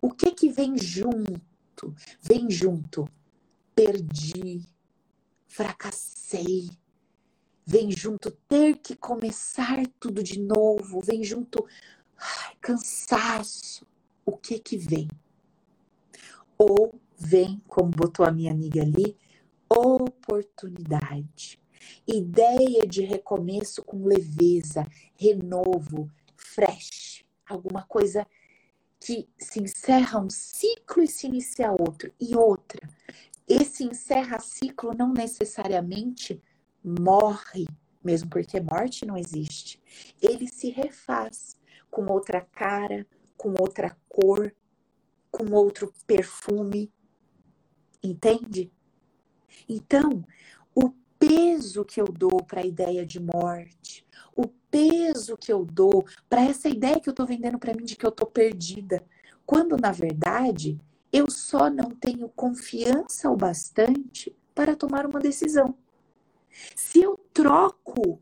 [0.02, 1.94] O que que vem junto?
[2.22, 3.08] Vem junto.
[3.76, 4.66] Perdi,
[5.48, 6.70] fracassei.
[7.66, 11.02] Vem junto ter que começar tudo de novo.
[11.02, 11.68] Vem junto
[12.18, 13.86] ai, cansaço.
[14.26, 15.08] O que que vem?
[16.58, 19.16] Ou vem, como botou a minha amiga ali,
[19.70, 21.60] oportunidade
[22.08, 28.26] ideia de recomeço com leveza, renovo, fresh, alguma coisa
[29.00, 32.14] que se encerra um ciclo e se inicia outro.
[32.20, 32.80] E outra,
[33.48, 36.42] esse encerra ciclo não necessariamente
[36.84, 37.66] morre,
[38.04, 39.82] mesmo porque morte não existe.
[40.22, 41.58] Ele se refaz
[41.90, 43.08] com outra cara,
[43.38, 44.54] com outra cor,
[45.32, 46.92] com outro perfume.
[48.04, 48.72] Entende?
[49.68, 50.24] Então,
[51.30, 54.04] peso que eu dou para a ideia de morte,
[54.36, 57.96] o peso que eu dou para essa ideia que eu estou vendendo para mim de
[57.96, 59.06] que eu estou perdida,
[59.46, 60.82] quando na verdade
[61.14, 65.78] eu só não tenho confiança o bastante para tomar uma decisão.
[66.76, 68.20] Se eu troco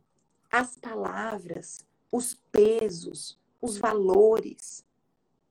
[0.51, 4.86] as palavras, os pesos, os valores,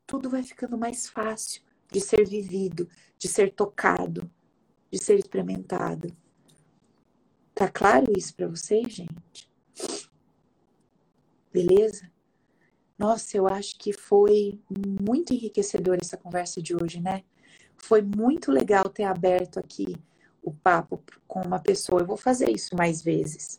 [0.06, 2.86] tudo vai ficando mais fácil de ser vivido,
[3.16, 4.30] de ser tocado,
[4.90, 6.14] de ser experimentado.
[7.56, 9.50] Tá claro isso para vocês, gente?
[11.50, 12.12] Beleza?
[12.98, 14.60] Nossa, eu acho que foi
[15.00, 17.24] muito enriquecedor essa conversa de hoje, né?
[17.78, 19.96] Foi muito legal ter aberto aqui
[20.42, 22.02] o papo com uma pessoa.
[22.02, 23.58] Eu vou fazer isso mais vezes.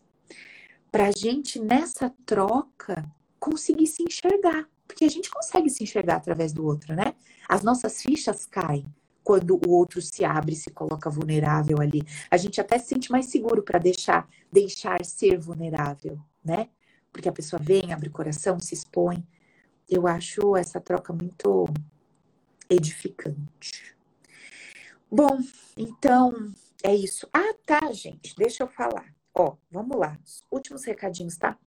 [0.91, 3.03] Pra gente, nessa troca,
[3.39, 4.69] conseguir se enxergar.
[4.87, 7.15] Porque a gente consegue se enxergar através do outro, né?
[7.49, 8.85] As nossas fichas caem
[9.27, 12.01] quando o outro se abre, se coloca vulnerável ali.
[12.31, 16.69] A gente até se sente mais seguro para deixar, deixar ser vulnerável, né?
[17.11, 19.27] Porque a pessoa vem, abre o coração, se expõe.
[19.89, 21.65] Eu acho essa troca muito
[22.69, 23.97] edificante.
[25.11, 25.39] Bom,
[25.75, 27.27] então é isso.
[27.33, 29.13] Ah, tá, gente, deixa eu falar.
[29.35, 30.17] Ó, vamos lá.
[30.23, 31.57] Os últimos recadinhos, tá?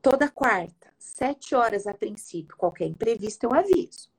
[0.00, 4.14] Toda quarta, sete horas a princípio, qualquer imprevisto eu aviso.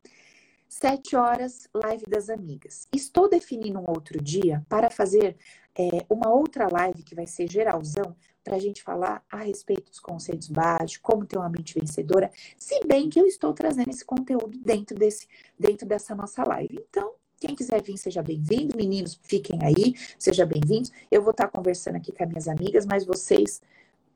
[0.68, 2.88] Sete horas, live das amigas.
[2.94, 5.38] Estou definindo um outro dia para fazer
[5.78, 10.00] é, uma outra live que vai ser geralzão para a gente falar a respeito dos
[10.00, 14.58] conceitos básicos, como ter uma mente vencedora, se bem que eu estou trazendo esse conteúdo
[14.60, 16.80] dentro, desse, dentro dessa nossa live.
[16.90, 18.78] Então, quem quiser vir, seja bem-vindo.
[18.78, 20.92] Meninos, fiquem aí, sejam bem-vindos.
[21.12, 23.62] Eu vou estar conversando aqui com as minhas amigas, mas vocês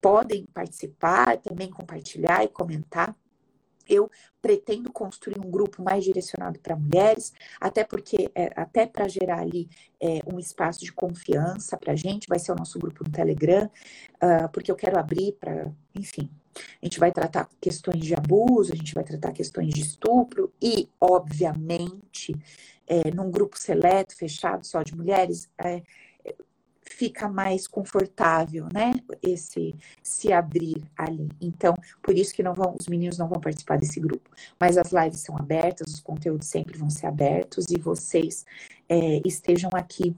[0.02, 3.16] podem participar, também compartilhar e comentar.
[3.90, 4.10] Eu
[4.42, 9.68] pretendo construir um grupo mais direcionado para mulheres, até porque, é, até para gerar ali
[10.00, 13.66] é, um espaço de confiança para a gente, vai ser o nosso grupo no Telegram,
[13.66, 16.30] uh, porque eu quero abrir para, enfim,
[16.82, 20.90] a gente vai tratar questões de abuso, a gente vai tratar questões de estupro e,
[21.00, 22.36] obviamente,
[22.88, 25.84] é, num grupo seleto, fechado, só de mulheres, é,
[27.00, 28.92] fica mais confortável, né?
[29.24, 29.74] Esse
[30.04, 31.30] se abrir ali.
[31.40, 31.74] Então,
[32.04, 34.30] por isso que não vão, os meninos não vão participar desse grupo.
[34.60, 38.46] Mas as lives são abertas, os conteúdos sempre vão ser abertos e vocês
[38.90, 40.14] é, estejam aqui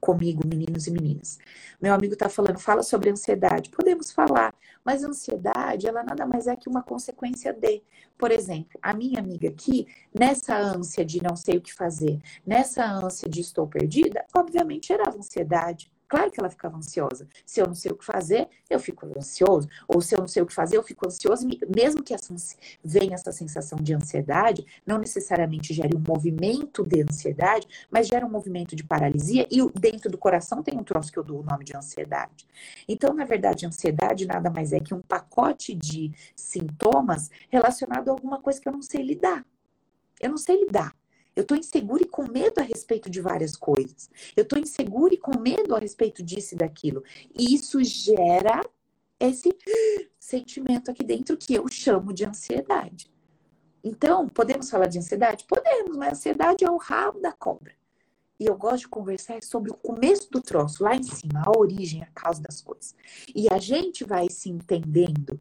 [0.00, 1.40] comigo, meninos e meninas.
[1.82, 3.68] Meu amigo está falando, fala sobre ansiedade.
[3.68, 4.54] Podemos falar,
[4.90, 7.80] mas a ansiedade, ela nada mais é que uma consequência de.
[8.18, 12.84] Por exemplo, a minha amiga aqui, nessa ânsia de não sei o que fazer, nessa
[12.84, 15.92] ânsia de estou perdida, obviamente gerava ansiedade.
[16.10, 17.28] Claro que ela ficava ansiosa.
[17.46, 19.68] Se eu não sei o que fazer, eu fico ansioso.
[19.86, 21.46] Ou se eu não sei o que fazer, eu fico ansioso.
[21.72, 22.34] Mesmo que essa,
[22.82, 28.28] venha essa sensação de ansiedade, não necessariamente gere um movimento de ansiedade, mas gera um
[28.28, 29.46] movimento de paralisia.
[29.48, 32.44] E dentro do coração tem um troço que eu dou o nome de ansiedade.
[32.88, 38.42] Então, na verdade, ansiedade nada mais é que um pacote de sintomas relacionado a alguma
[38.42, 39.46] coisa que eu não sei lidar.
[40.20, 40.92] Eu não sei lidar.
[41.40, 44.10] Eu estou insegura e com medo a respeito de várias coisas.
[44.36, 47.02] Eu estou insegura e com medo a respeito disso e daquilo.
[47.34, 48.60] E isso gera
[49.18, 49.56] esse
[50.18, 53.10] sentimento aqui dentro que eu chamo de ansiedade.
[53.82, 55.46] Então, podemos falar de ansiedade?
[55.48, 57.72] Podemos, mas ansiedade é o rabo da cobra.
[58.38, 62.02] E eu gosto de conversar sobre o começo do troço, lá em cima, a origem,
[62.02, 62.94] a causa das coisas.
[63.34, 65.40] E a gente vai se entendendo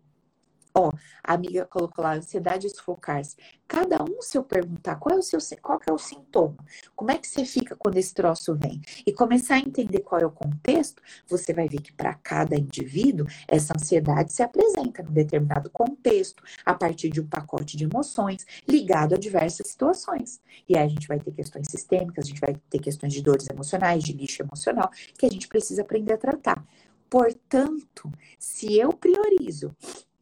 [0.74, 0.92] Ó,
[1.24, 3.36] a amiga colocou lá, ansiedade e sufocar-se.
[3.68, 6.58] Cada um, se eu perguntar qual é o seu, qual é o sintoma,
[6.96, 10.26] como é que você fica quando esse troço vem, e começar a entender qual é
[10.26, 15.70] o contexto, você vai ver que para cada indivíduo, essa ansiedade se apresenta num determinado
[15.70, 20.40] contexto, a partir de um pacote de emoções, ligado a diversas situações.
[20.68, 23.50] E aí a gente vai ter questões sistêmicas, a gente vai ter questões de dores
[23.50, 26.64] emocionais, de lixo emocional, que a gente precisa aprender a tratar.
[27.10, 29.76] Portanto, se eu priorizo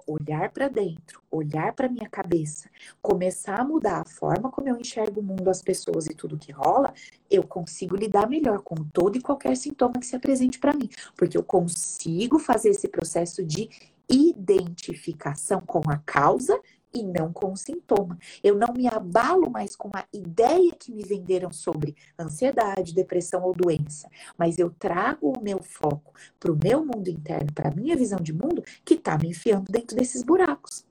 [0.08, 2.70] olhar para dentro, olhar para minha cabeça,
[3.02, 6.52] começar a mudar a forma como eu enxergo o mundo, as pessoas e tudo que
[6.52, 6.94] rola,
[7.30, 11.38] eu consigo lidar melhor com todo e qualquer sintoma que se apresente para mim, porque
[11.38, 13.70] eu consigo fazer esse processo de
[14.10, 16.58] identificação com a causa
[16.94, 18.18] e não com o sintoma.
[18.44, 23.54] Eu não me abalo mais com a ideia que me venderam sobre ansiedade, depressão ou
[23.54, 27.96] doença, mas eu trago o meu foco para o meu mundo interno, para a minha
[27.96, 30.86] visão de mundo, que está me enfiando dentro desses buracos.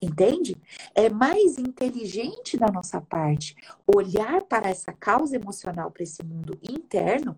[0.00, 0.54] Entende?
[0.94, 3.56] É mais inteligente da nossa parte
[3.86, 7.36] olhar para essa causa emocional, para esse mundo interno.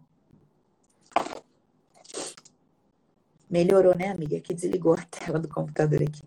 [3.49, 4.41] Melhorou, né, amiga?
[4.41, 6.23] Que desligou a tela do computador aqui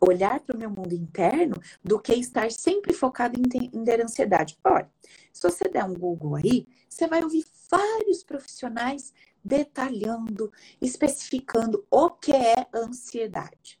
[0.00, 4.58] olhar para o meu mundo interno do que estar sempre focado em, ter ansiedade.
[4.64, 4.90] Olha,
[5.32, 9.12] se você der um Google aí, você vai ouvir vários profissionais
[9.44, 13.80] detalhando, especificando o que é ansiedade.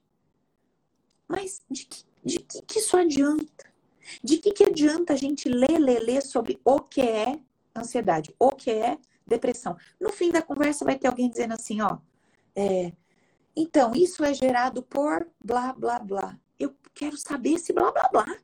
[1.26, 3.66] Mas de que, de que, que isso adianta?
[4.22, 7.40] De que, que adianta a gente ler, ler, ler sobre o que é
[7.74, 8.96] ansiedade, o que é
[9.26, 9.76] depressão?
[10.00, 11.98] No fim da conversa vai ter alguém dizendo assim, ó,
[12.54, 12.92] é,
[13.56, 16.38] então, isso é gerado por blá, blá, blá.
[16.58, 18.36] Eu quero saber esse blá, blá, blá.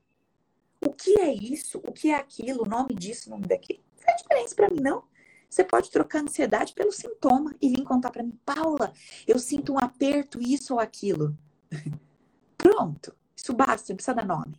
[0.80, 1.78] O que é isso?
[1.84, 2.62] O que é aquilo?
[2.62, 3.80] O nome disso, o nome daquilo.
[3.94, 5.04] Não faz diferença para mim, não.
[5.48, 8.90] Você pode trocar ansiedade pelo sintoma e vir contar para mim, Paula,
[9.26, 11.36] eu sinto um aperto, isso ou aquilo.
[12.56, 13.14] Pronto.
[13.36, 14.58] Isso basta, não precisa dar nome.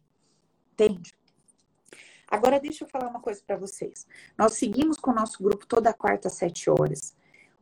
[0.73, 1.15] Entende?
[2.27, 4.05] Agora, deixa eu falar uma coisa para vocês.
[4.37, 7.15] Nós seguimos com o nosso grupo toda quarta às sete horas.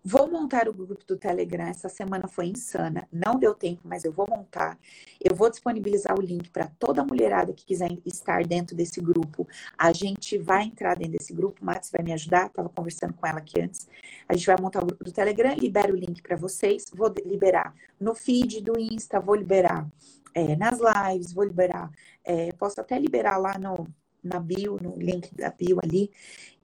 [0.04, 1.68] Vou montar o grupo do Telegram.
[1.68, 3.08] Essa semana foi insana.
[3.12, 4.80] Não deu tempo, mas eu vou montar.
[5.24, 9.48] Eu vou disponibilizar o link para toda mulherada que quiser estar dentro desse grupo.
[9.78, 11.64] A gente vai entrar dentro desse grupo.
[11.64, 12.48] Matos vai me ajudar.
[12.48, 13.88] Estava conversando com ela aqui antes.
[14.28, 15.54] A gente vai montar o grupo do Telegram.
[15.54, 16.86] Libero o link para vocês.
[16.92, 19.20] Vou liberar no feed do Insta.
[19.20, 19.88] Vou liberar
[20.34, 21.32] é, nas lives.
[21.32, 21.92] Vou liberar.
[22.26, 23.88] É, posso até liberar lá no,
[24.24, 26.10] na bio, no link da bio ali.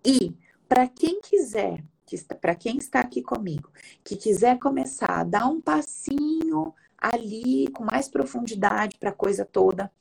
[0.04, 0.36] E
[0.68, 1.84] para quem quiser
[2.40, 3.70] para quem está aqui comigo,
[4.04, 9.92] que quiser começar a dar um passinho ali com mais profundidade para a coisa toda,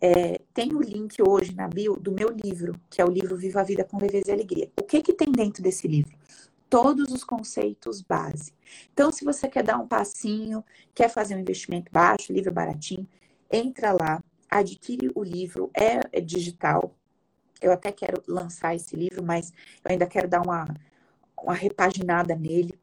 [0.00, 3.60] é, tem o link hoje na bio do meu livro, que é o livro Viva
[3.60, 4.70] a Vida com Leveza e Alegria.
[4.78, 6.16] O que que tem dentro desse livro?
[6.68, 8.52] todos os conceitos base.
[8.92, 13.08] Então, se você quer dar um passinho, quer fazer um investimento baixo, livro baratinho,
[13.50, 16.94] entra lá, adquire o livro, é, é digital.
[17.60, 19.52] Eu até quero lançar esse livro, mas
[19.84, 20.66] eu ainda quero dar uma,
[21.44, 22.78] uma repaginada nele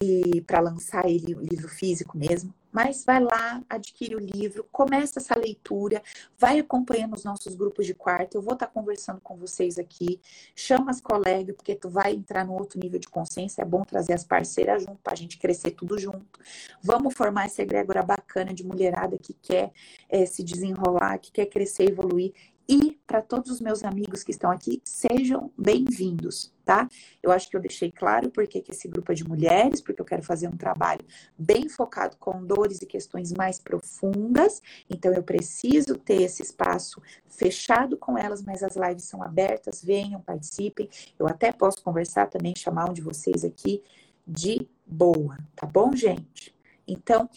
[0.00, 2.54] e para lançar ele o livro físico mesmo.
[2.70, 6.02] Mas vai lá, adquire o livro, começa essa leitura,
[6.38, 8.36] vai acompanhando os nossos grupos de quarto.
[8.36, 10.20] Eu vou estar conversando com vocês aqui.
[10.54, 13.62] Chama as colegas, porque tu vai entrar no outro nível de consciência.
[13.62, 16.38] É bom trazer as parceiras junto para a gente crescer tudo junto.
[16.82, 19.72] Vamos formar essa egrégora bacana de mulherada que quer
[20.08, 22.32] é, se desenrolar, que quer crescer, evoluir
[22.68, 26.86] e para todos os meus amigos que estão aqui, sejam bem-vindos, tá?
[27.22, 30.04] Eu acho que eu deixei claro porque que esse grupo é de mulheres, porque eu
[30.04, 31.00] quero fazer um trabalho
[31.38, 34.60] bem focado com dores e questões mais profundas.
[34.90, 40.20] Então eu preciso ter esse espaço fechado com elas, mas as lives são abertas, venham,
[40.20, 40.90] participem.
[41.18, 43.82] Eu até posso conversar também, chamar um de vocês aqui
[44.26, 46.54] de boa, tá bom, gente?
[46.86, 47.30] Então,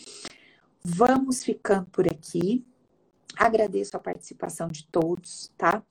[0.83, 2.65] vamos ficando por aqui.
[3.37, 5.83] Agradeço a participação de todos, tá?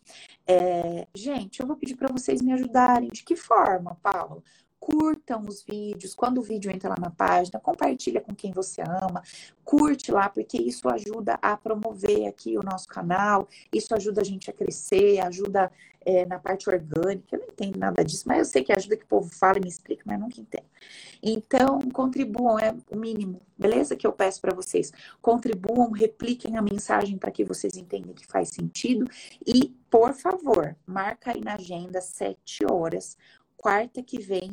[0.47, 3.09] É, gente, eu vou pedir para vocês me ajudarem.
[3.11, 4.43] De que forma, Paulo?
[4.80, 9.22] curtam os vídeos, quando o vídeo entra lá na página, compartilha com quem você ama,
[9.62, 14.49] curte lá, porque isso ajuda a promover aqui o nosso canal, isso ajuda a gente
[14.49, 15.70] a crescer, ajuda
[16.01, 19.05] é, na parte orgânica, eu não entendo nada disso, mas eu sei que ajuda que
[19.05, 20.70] o povo fala e me explica, mas nunca entendo.
[21.22, 23.97] Então, contribuam, é o mínimo, beleza?
[23.97, 24.93] Que eu peço para vocês.
[25.20, 29.07] Contribuam, repliquem a mensagem para que vocês entendam que faz sentido
[29.47, 33.16] e, por favor, marca aí na agenda sete horas,
[33.57, 34.51] quarta que vem,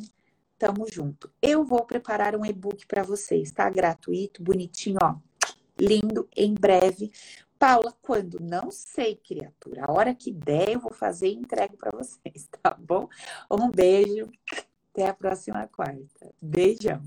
[0.58, 1.30] tamo junto.
[1.40, 3.68] Eu vou preparar um e-book para vocês, tá?
[3.70, 5.16] Gratuito, bonitinho, ó.
[5.80, 7.10] Lindo, em breve.
[7.58, 8.38] Paula, quando?
[8.40, 9.84] Não sei, criatura.
[9.84, 13.08] A hora que der, eu vou fazer e entrego para vocês, tá bom?
[13.50, 14.30] Um beijo.
[14.98, 16.34] Até a próxima quarta.
[16.42, 17.00] Beijão.